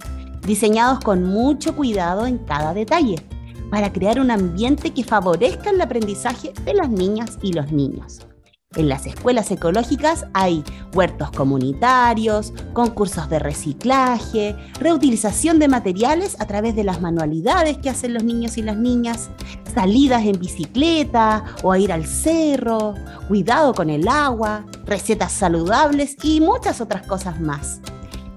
[0.46, 3.26] diseñados con mucho cuidado en cada detalle,
[3.72, 8.28] para crear un ambiente que favorezca el aprendizaje de las niñas y los niños.
[8.76, 10.64] En las escuelas ecológicas hay
[10.94, 18.14] huertos comunitarios, concursos de reciclaje, reutilización de materiales a través de las manualidades que hacen
[18.14, 19.30] los niños y las niñas,
[19.74, 22.96] salidas en bicicleta o a ir al cerro,
[23.30, 27.80] cuidado con el agua, recetas saludables y muchas otras cosas más.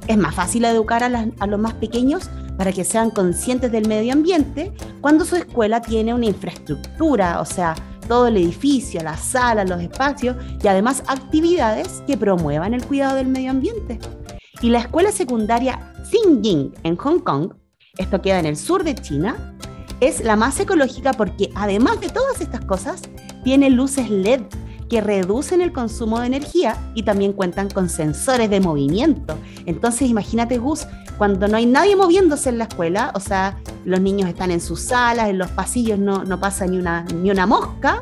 [0.06, 4.12] Es más fácil educar a, a los más pequeños para que sean conscientes del medio
[4.12, 7.74] ambiente cuando su escuela tiene una infraestructura, o sea,
[8.08, 13.28] todo el edificio, las salas, los espacios y además actividades que promuevan el cuidado del
[13.28, 14.00] medio ambiente.
[14.60, 17.52] Y la escuela secundaria Xinjiang en Hong Kong,
[17.96, 19.54] esto queda en el sur de China,
[20.00, 23.02] es la más ecológica porque además de todas estas cosas,
[23.44, 24.42] tiene luces LED
[24.88, 29.38] que reducen el consumo de energía y también cuentan con sensores de movimiento.
[29.66, 30.86] Entonces imagínate, Gus,
[31.18, 34.80] cuando no hay nadie moviéndose en la escuela, o sea, los niños están en sus
[34.80, 38.00] salas, en los pasillos no, no pasa ni una, ni una mosca,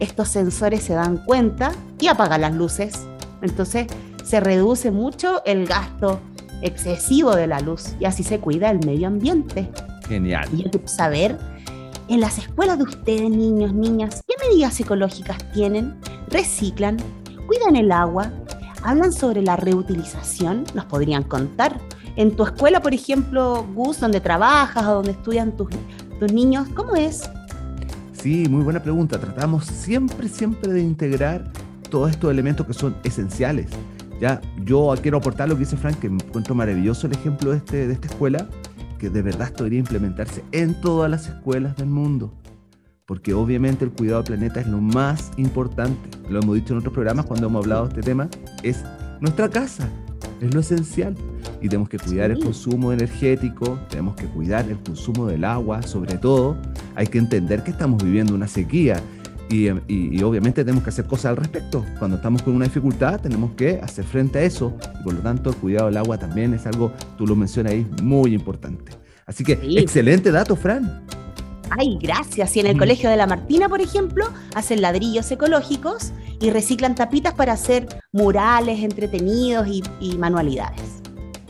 [0.00, 1.70] estos sensores se dan cuenta
[2.00, 3.06] y apagan las luces.
[3.40, 3.86] Entonces
[4.24, 6.20] se reduce mucho el gasto
[6.60, 9.70] excesivo de la luz y así se cuida el medio ambiente.
[10.08, 10.48] Genial.
[10.52, 11.38] Y yo quiero saber,
[12.08, 16.00] en las escuelas de ustedes, niños, niñas, ¿qué medidas ecológicas tienen?
[16.28, 16.96] ¿Reciclan?
[17.46, 18.32] ¿Cuidan el agua?
[18.82, 20.64] ¿Hablan sobre la reutilización?
[20.74, 21.78] ¿Nos podrían contar?
[22.18, 25.68] En tu escuela, por ejemplo, Gus, donde trabajas o donde estudian tus,
[26.18, 27.30] tus niños, ¿cómo es?
[28.10, 29.20] Sí, muy buena pregunta.
[29.20, 31.44] Tratamos siempre, siempre de integrar
[31.88, 33.70] todos estos elementos que son esenciales.
[34.20, 37.86] Ya, yo quiero aportar lo que dice Frank, que encuentro maravilloso el ejemplo de, este,
[37.86, 38.48] de esta escuela,
[38.98, 42.34] que de verdad debería implementarse en todas las escuelas del mundo.
[43.06, 46.10] Porque obviamente el cuidado del planeta es lo más importante.
[46.28, 48.28] Lo hemos dicho en otros programas cuando hemos hablado de este tema.
[48.64, 48.84] Es
[49.20, 49.88] nuestra casa,
[50.40, 51.14] es lo esencial.
[51.60, 56.16] Y tenemos que cuidar el consumo energético, tenemos que cuidar el consumo del agua, sobre
[56.18, 56.56] todo.
[56.94, 59.00] Hay que entender que estamos viviendo una sequía
[59.50, 61.84] y, y- y obviamente tenemos que hacer cosas al respecto.
[61.98, 64.76] Cuando estamos con una dificultad, tenemos que hacer frente a eso.
[65.00, 67.86] Y por lo tanto, el cuidado del agua también es algo, tú lo mencionas ahí,
[68.02, 68.92] muy importante.
[69.26, 69.78] Así que, Sí.
[69.78, 71.02] excelente dato, Fran.
[71.70, 72.56] Ay, gracias.
[72.56, 72.78] Y en el Mm.
[72.78, 78.80] Colegio de la Martina, por ejemplo, hacen ladrillos ecológicos y reciclan tapitas para hacer murales
[78.80, 81.02] entretenidos y, y manualidades.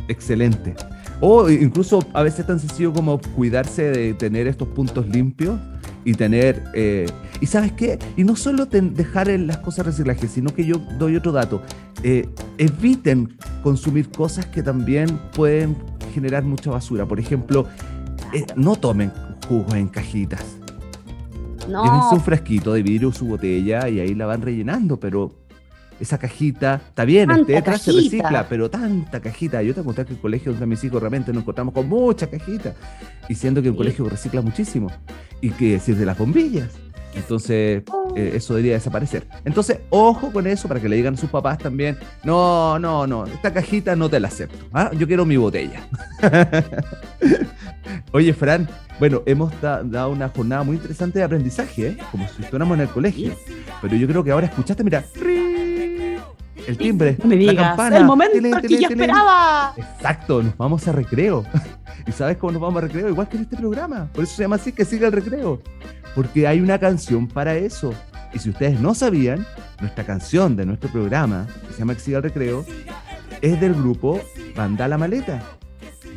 [0.09, 0.75] Excelente.
[1.21, 5.59] O incluso a veces tan sencillo como cuidarse de tener estos puntos limpios
[6.05, 6.64] y tener...
[6.75, 7.07] eh,
[7.41, 7.99] y sabes qué?
[8.16, 11.61] Y no solo ten- dejar en las cosas reciclaje, sino que yo doy otro dato.
[12.03, 15.77] Eh, eviten consumir cosas que también pueden
[16.14, 17.05] generar mucha basura.
[17.07, 17.66] Por ejemplo,
[18.33, 19.12] eh, no tomen
[19.49, 20.44] jugos en cajitas.
[21.68, 21.84] No.
[21.84, 25.34] Llévense un frasquito de vidrio, su botella y ahí la van rellenando, pero
[26.01, 29.62] esa cajita, está bien, este detrás se recicla, pero tanta cajita.
[29.62, 32.74] Yo te conté que el colegio donde mis hijos realmente nos encontramos con mucha cajita,
[33.28, 34.90] y siendo que el colegio recicla muchísimo,
[35.40, 36.70] y que decir de las bombillas.
[37.14, 37.82] Entonces,
[38.14, 39.26] eh, eso debería desaparecer.
[39.44, 43.24] Entonces, ojo con eso para que le digan a sus papás también, no, no, no,
[43.26, 44.66] esta cajita no te la acepto.
[44.72, 44.90] ¿ah?
[44.96, 45.80] Yo quiero mi botella.
[48.12, 48.68] Oye, Fran,
[48.99, 51.99] bueno, hemos da- dado una jornada muy interesante de aprendizaje, ¿eh?
[52.11, 53.32] como si estuviéramos en el colegio.
[53.80, 55.05] Pero yo creo que ahora escuchaste, mira,
[56.66, 57.96] el timbre, No me la campana.
[57.96, 59.72] el momento que yo esperaba.
[59.76, 61.44] Exacto, nos vamos a recreo.
[62.07, 63.09] ¿Y sabes cómo nos vamos a recreo?
[63.09, 64.09] Igual que en este programa.
[64.12, 65.61] Por eso se llama así, que siga el recreo.
[66.14, 67.94] Porque hay una canción para eso.
[68.34, 69.46] Y si ustedes no sabían,
[69.80, 72.64] nuestra canción de nuestro programa, que se llama Que siga el recreo,
[73.40, 74.20] es del grupo
[74.57, 75.42] Banda La Maleta.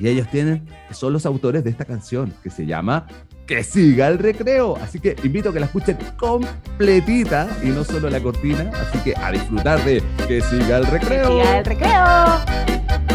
[0.01, 3.05] Y ellos tienen, son los autores de esta canción, que se llama
[3.45, 4.75] Que siga el recreo.
[4.81, 8.71] Así que invito a que la escuchen completita y no solo la cortina.
[8.73, 11.27] Así que a disfrutar de Que siga el recreo.
[11.29, 13.10] siga el recreo.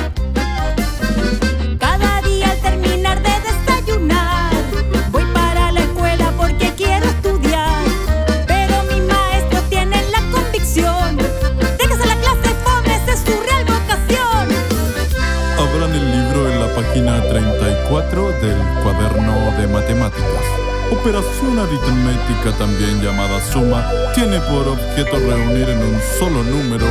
[17.76, 20.44] 34 del cuaderno de matemáticas.
[20.90, 26.86] Operación aritmética, también llamada suma, tiene por objeto reunir en un solo número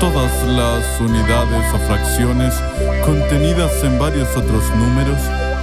[0.00, 2.54] todas las unidades o fracciones
[3.04, 5.18] contenidas en varios otros números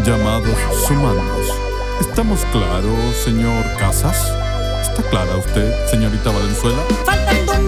[0.05, 0.57] llamados
[0.87, 1.47] sumandos.
[1.99, 4.31] ¿Estamos claros, señor Casas?
[4.81, 6.83] ¿Está clara usted, señorita Valenzuela?
[7.05, 7.59] Faltan dos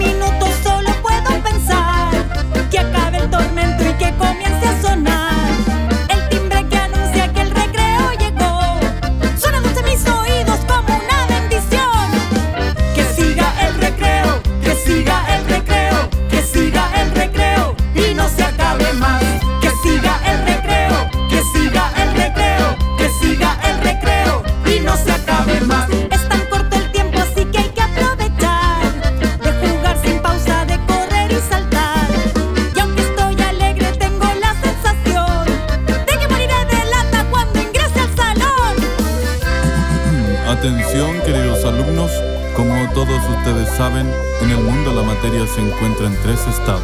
[40.66, 42.10] Atención, queridos alumnos.
[42.56, 44.12] Como todos ustedes saben,
[44.42, 46.82] en el mundo la materia se encuentra en tres estados.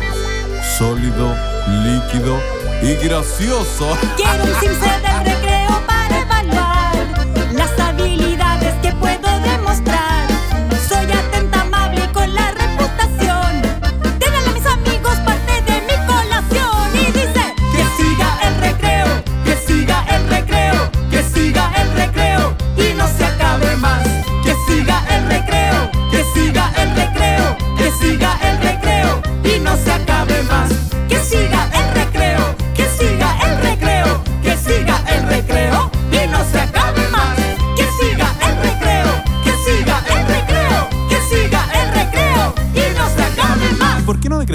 [0.78, 1.35] Sólido,
[1.66, 2.39] líquido
[2.80, 3.89] y gracioso.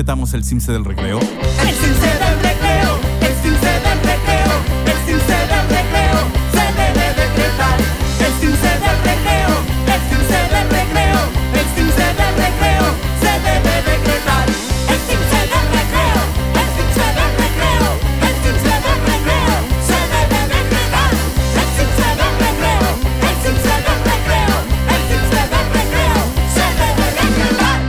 [0.03, 0.05] Más.
[0.05, 1.19] ¿Por qué no decretamos el CIMSE del recreo?
[1.19, 4.53] El cince del recreo, el cince del recreo,
[4.85, 6.19] el cince del recreo
[6.53, 7.77] se debe decretar.
[8.19, 9.53] El cince del recreo,
[9.87, 11.21] el cince del recreo,
[11.53, 12.87] el cince del recreo
[13.21, 14.47] se debe decretar.
[14.87, 16.21] El cince del recreo,
[16.53, 17.89] el cince del recreo,
[18.21, 19.55] el cince del recreo
[19.87, 21.11] se debe decretar.
[21.57, 22.89] El cince del recreo,
[23.27, 24.57] el cince del recreo,
[24.93, 26.21] el cince del recreo
[26.53, 27.79] se debe decretar.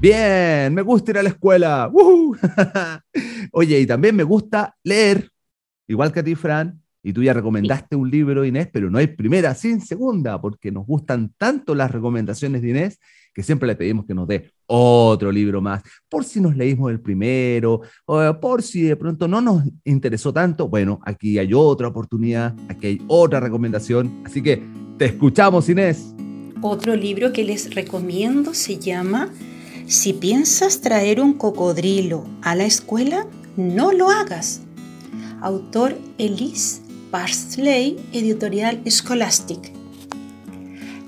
[0.00, 1.90] Bien, me gusta ir a la escuela.
[3.52, 5.30] Oye, y también me gusta leer,
[5.86, 6.80] igual que a ti, Fran.
[7.02, 10.86] Y tú ya recomendaste un libro, Inés, pero no hay primera sin segunda, porque nos
[10.86, 12.98] gustan tanto las recomendaciones de Inés
[13.32, 17.00] que siempre le pedimos que nos dé otro libro más, por si nos leímos el
[17.00, 20.68] primero, o por si de pronto no nos interesó tanto.
[20.68, 24.22] Bueno, aquí hay otra oportunidad, aquí hay otra recomendación.
[24.24, 24.62] Así que
[24.98, 26.14] te escuchamos, Inés.
[26.60, 29.30] Otro libro que les recomiendo se llama
[29.90, 33.26] Si piensas traer un cocodrilo a la escuela,
[33.56, 34.60] no lo hagas.
[35.40, 36.80] Autor Elise
[37.10, 39.72] Parsley, editorial Scholastic.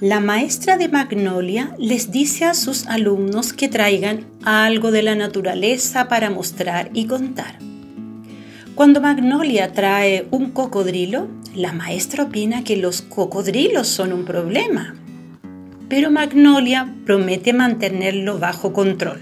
[0.00, 6.08] La maestra de Magnolia les dice a sus alumnos que traigan algo de la naturaleza
[6.08, 7.60] para mostrar y contar.
[8.74, 14.96] Cuando Magnolia trae un cocodrilo, la maestra opina que los cocodrilos son un problema.
[15.92, 19.20] Pero Magnolia promete mantenerlo bajo control.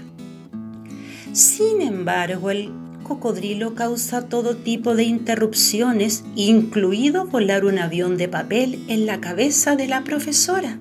[1.33, 2.71] Sin embargo, el
[3.03, 9.75] cocodrilo causa todo tipo de interrupciones, incluido volar un avión de papel en la cabeza
[9.75, 10.79] de la profesora,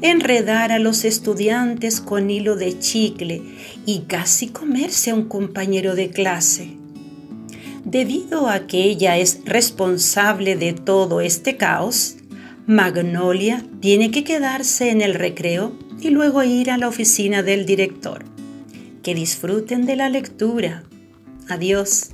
[0.00, 3.42] enredar a los estudiantes con hilo de chicle
[3.84, 6.78] y casi comerse a un compañero de clase.
[7.84, 12.17] Debido a que ella es responsable de todo este caos,
[12.68, 18.26] Magnolia tiene que quedarse en el recreo y luego ir a la oficina del director.
[19.02, 20.82] Que disfruten de la lectura.
[21.48, 22.10] Adiós.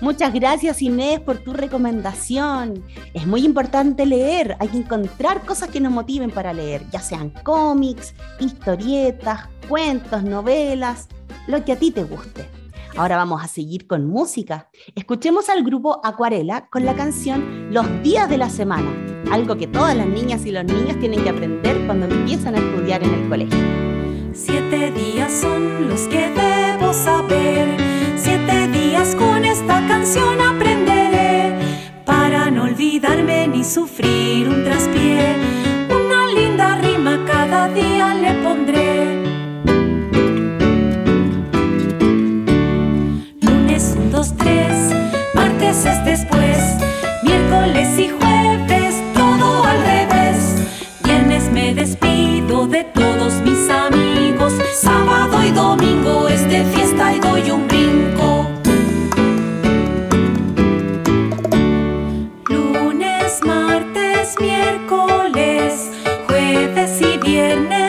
[0.00, 2.82] Muchas gracias Inés por tu recomendación.
[3.12, 7.28] Es muy importante leer, hay que encontrar cosas que nos motiven para leer, ya sean
[7.44, 11.08] cómics, historietas, cuentos, novelas,
[11.46, 12.48] lo que a ti te guste.
[12.96, 14.70] Ahora vamos a seguir con música.
[14.94, 19.96] Escuchemos al grupo Acuarela con la canción Los días de la semana, algo que todas
[19.96, 23.58] las niñas y los niños tienen que aprender cuando empiezan a estudiar en el colegio.
[24.32, 27.68] Siete días son los que debo saber,
[28.16, 31.54] siete días con esta canción aprenderé,
[32.04, 35.34] para no olvidarme ni sufrir un traspié,
[35.88, 39.24] una linda rima cada día le pondré.
[43.40, 44.94] Lunes un, dos, tres,
[45.34, 46.58] martes es después,
[47.24, 48.39] miércoles y jueves
[52.66, 58.46] de todos mis amigos, sábado y domingo es de fiesta y doy un brinco.
[62.48, 65.90] Lunes, martes, miércoles,
[66.26, 67.79] jueves y viernes,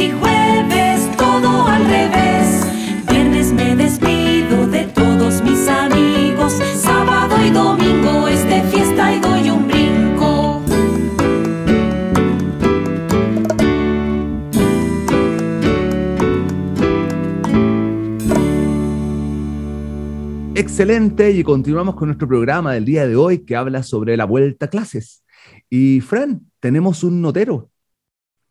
[0.00, 2.66] y jueves, todo al revés.
[3.10, 9.50] Viernes me despido de todos mis amigos, sábado y domingo es de fiesta y doy
[9.50, 10.62] un brinco.
[20.54, 24.66] Excelente, y continuamos con nuestro programa del día de hoy que habla sobre la vuelta
[24.66, 25.24] a clases.
[25.68, 27.70] Y Fran, tenemos un notero.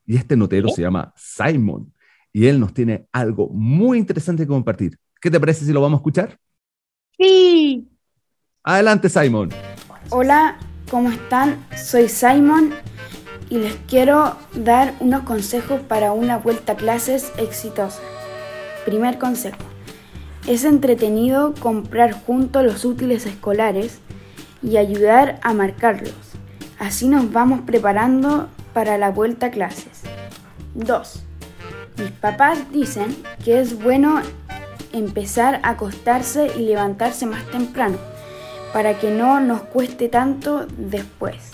[0.07, 1.93] Y este notero se llama Simon.
[2.31, 4.97] Y él nos tiene algo muy interesante que compartir.
[5.19, 6.39] ¿Qué te parece si lo vamos a escuchar?
[7.17, 7.89] Sí.
[8.63, 9.49] Adelante, Simon.
[10.09, 10.57] Hola,
[10.89, 11.57] ¿cómo están?
[11.75, 12.71] Soy Simon
[13.49, 17.99] y les quiero dar unos consejos para una vuelta a clases exitosa.
[18.85, 19.57] Primer consejo.
[20.47, 23.99] Es entretenido comprar juntos los útiles escolares
[24.63, 26.15] y ayudar a marcarlos.
[26.79, 28.47] Así nos vamos preparando
[28.77, 30.03] para la vuelta a clases.
[30.75, 31.23] 2.
[31.97, 33.07] Mis papás dicen
[33.43, 34.21] que es bueno
[34.93, 37.97] empezar a acostarse y levantarse más temprano
[38.73, 41.53] para que no nos cueste tanto después.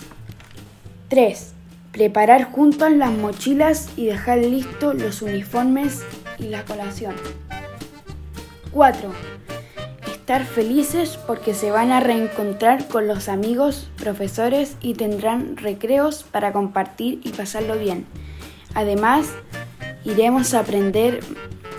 [1.08, 1.54] 3.
[1.92, 6.02] Preparar juntos las mochilas y dejar listos los uniformes
[6.38, 7.14] y la colación.
[8.70, 9.10] 4.
[10.24, 16.50] Estar felices porque se van a reencontrar con los amigos, profesores y tendrán recreos para
[16.50, 18.06] compartir y pasarlo bien.
[18.72, 19.26] Además,
[20.02, 21.20] iremos a aprender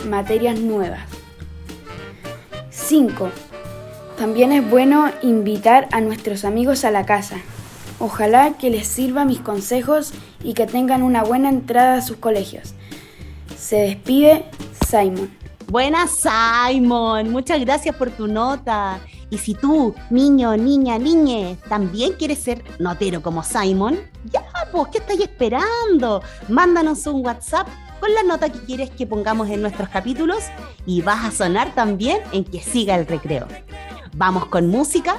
[0.07, 0.99] materias nuevas.
[2.69, 3.31] 5.
[4.19, 7.37] También es bueno invitar a nuestros amigos a la casa.
[7.97, 12.75] Ojalá que les sirvan mis consejos y que tengan una buena entrada a sus colegios.
[13.57, 14.45] Se despide
[14.87, 15.44] Simon.
[15.67, 17.31] Buenas, Simon.
[17.31, 18.99] Muchas gracias por tu nota.
[19.29, 23.99] Y si tú, niño, niña, niñe, también quieres ser notero como Simon,
[24.31, 26.21] ya, pues, ¿qué estáis esperando?
[26.47, 27.67] Mándanos un WhatsApp
[27.99, 30.43] con la nota que quieres que pongamos en nuestros capítulos
[30.85, 33.47] y vas a sonar también en que siga el recreo.
[34.15, 35.17] Vamos con música.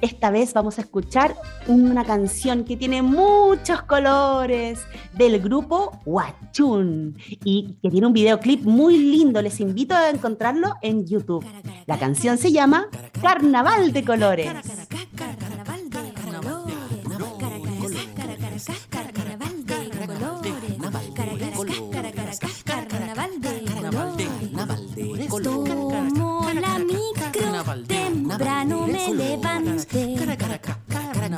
[0.00, 1.36] Esta vez vamos a escuchar
[1.66, 4.80] una canción que tiene muchos colores
[5.14, 9.40] del grupo Huachun y que tiene un videoclip muy lindo.
[9.40, 11.44] Les invito a encontrarlo en YouTube.
[11.86, 12.88] La canción se llama
[13.22, 14.50] Carnaval de Colores.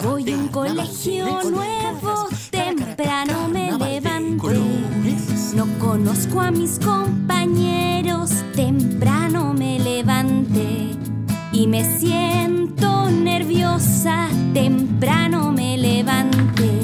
[0.02, 4.38] Voy a un colegio nuevo, temprano me levanté.
[5.54, 10.90] No conozco a mis compañeros, temprano me levanté.
[11.52, 16.77] Y me siento nerviosa, temprano me levanté.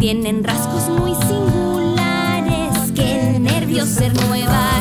[0.00, 4.79] Tienen rasgos muy singulares, qué nervio ser nueva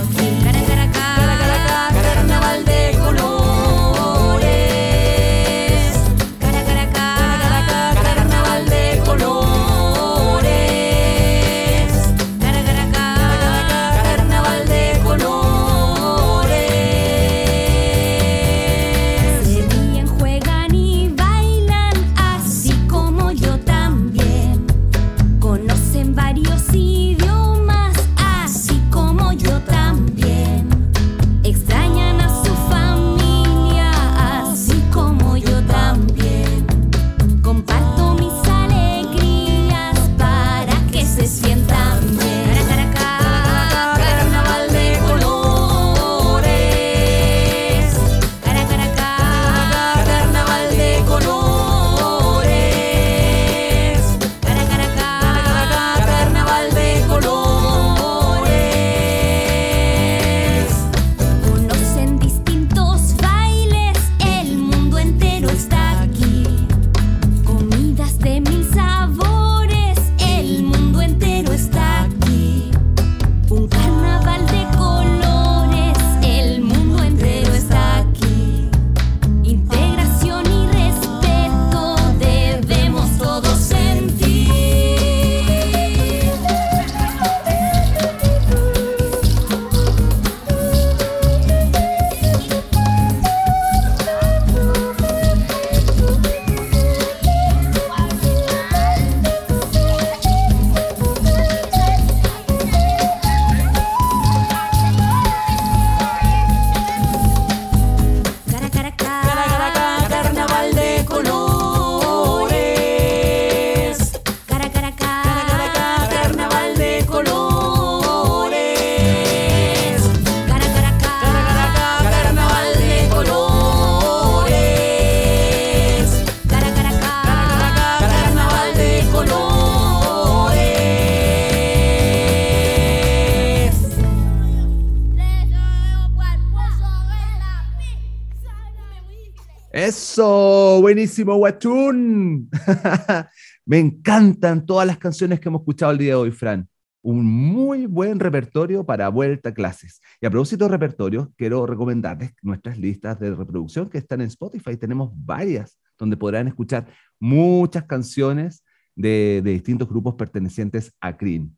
[140.12, 142.49] Eso, buenísimo, Guachún.
[143.66, 146.68] Me encantan todas las canciones que hemos escuchado el día de hoy, Fran.
[147.03, 150.01] Un muy buen repertorio para vuelta a clases.
[150.20, 154.76] Y a propósito de repertorio, quiero recomendarles nuestras listas de reproducción que están en Spotify.
[154.78, 156.88] Tenemos varias donde podrán escuchar
[157.20, 158.64] muchas canciones
[158.95, 161.53] de, distintos grupos pertenecientes a CRIM.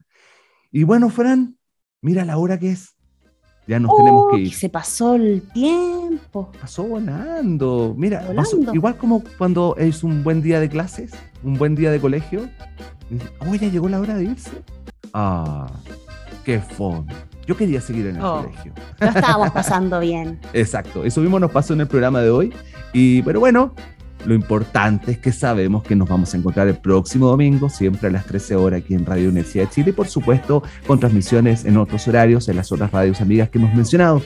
[0.73, 1.57] Y bueno, Fran,
[2.01, 2.97] mira la hora que es.
[3.67, 4.53] Ya nos tenemos que ir.
[4.53, 6.51] Se pasó el tiempo.
[6.59, 7.93] Pasó volando.
[7.97, 8.41] Mira, Volando.
[8.41, 11.11] pasó- igual como cuando es un buen día de clases,
[11.43, 12.49] un buen día de colegio.
[13.39, 14.51] Oh, ya llegó la hora de irse.
[15.13, 15.67] Ah,
[16.43, 17.05] qué fome.
[17.47, 18.43] Yo quería seguir en el Oh.
[18.43, 18.73] colegio.
[18.99, 20.39] Lo estábamos pasando bien.
[20.53, 22.53] Exacto, eso mismo nos pasó en el programa de hoy.
[22.93, 23.73] Y, pero bueno,
[24.25, 28.11] lo importante es que sabemos que nos vamos a encontrar el próximo domingo, siempre a
[28.11, 31.77] las 13 horas aquí en Radio Universidad de Chile y por supuesto con transmisiones en
[31.77, 34.21] otros horarios, en las otras radios amigas que hemos mencionado.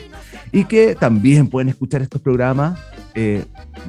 [0.52, 2.78] Y que también pueden escuchar estos programas
[3.14, 3.44] eh,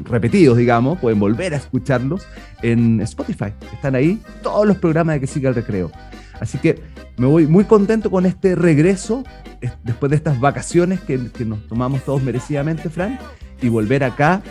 [0.06, 2.26] repetidos, digamos, pueden volver a escucharlos
[2.62, 3.54] en Spotify.
[3.74, 5.92] Están ahí todos los programas de que siga el recreo.
[6.40, 6.80] Así que
[7.18, 9.24] me voy muy contento con este regreso
[9.62, 13.20] es- después de estas vacaciones que, que nos tomamos todos merecidamente, Fran,
[13.62, 14.42] y volver acá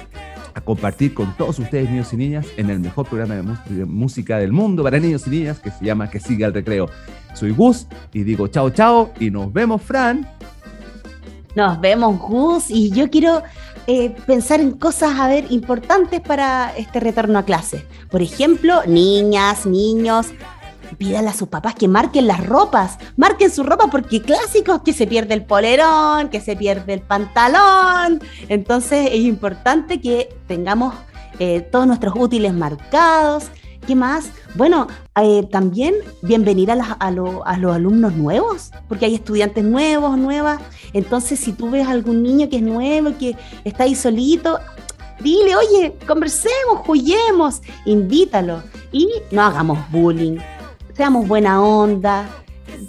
[0.66, 4.82] compartir con todos ustedes, niños y niñas, en el mejor programa de, música del mundo
[4.82, 6.90] para niños y niñas que se llama Que siga el recreo.
[7.34, 10.28] Soy Gus y digo chao, chao y nos vemos, Fran.
[11.54, 13.42] Nos vemos, Gus, y yo quiero
[13.86, 17.86] eh, pensar en cosas, a ver, importantes para este retorno a clase.
[18.10, 20.32] Por ejemplo, niñas, niños,
[20.99, 25.07] pídale a sus papás que marquen las ropas, marquen su ropa porque clásicos que se
[25.07, 28.20] pierde el polerón, que se pierde el pantalón.
[28.49, 30.95] Entonces es importante que tengamos
[31.39, 33.45] eh, todos nuestros útiles marcados.
[33.87, 34.30] ¿Qué más?
[34.57, 34.89] Bueno,
[35.22, 40.61] eh, también bienvenir a, los alumnos nuevos, porque hay estudiantes nuevos, nuevas.
[40.93, 44.59] Entonces, si tú ves algún niño que es nuevo, que está ahí solito,
[45.20, 48.62] Dile, oye, conversemos, juguemos, invítalo
[48.93, 50.39] y no hagamos bullying.
[50.97, 52.26] Seamos buena onda,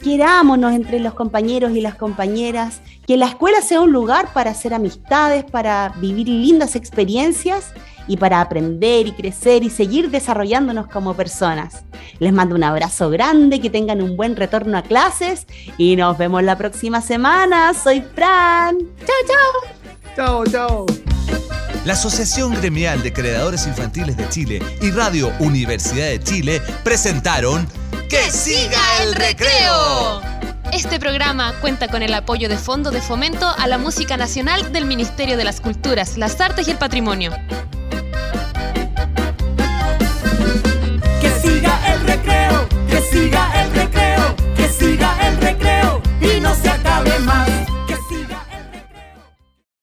[0.01, 4.74] querámonos entre los compañeros y las compañeras, que la escuela sea un lugar para hacer
[4.74, 7.74] amistades, para vivir lindas experiencias
[8.08, 11.84] y para aprender y crecer y seguir desarrollándonos como personas.
[12.20, 15.45] Les mando un abrazo grande, que tengan un buen retorno a clases
[15.78, 17.74] y nos vemos la próxima semana.
[17.74, 18.78] Soy Fran.
[19.05, 19.76] Chao, chao.
[20.16, 20.86] Chao, chao.
[21.84, 27.68] La Asociación Gremial de Creadores Infantiles de Chile y Radio Universidad de Chile presentaron
[28.10, 30.22] ¡Que siga el recreo!
[30.72, 34.86] Este programa cuenta con el apoyo de Fondo de Fomento a la Música Nacional del
[34.86, 37.32] Ministerio de las Culturas, las Artes y el Patrimonio.
[41.20, 46.70] Que siga el recreo, que siga el recreo, que siga el recreo y no se
[46.70, 47.49] acabe más.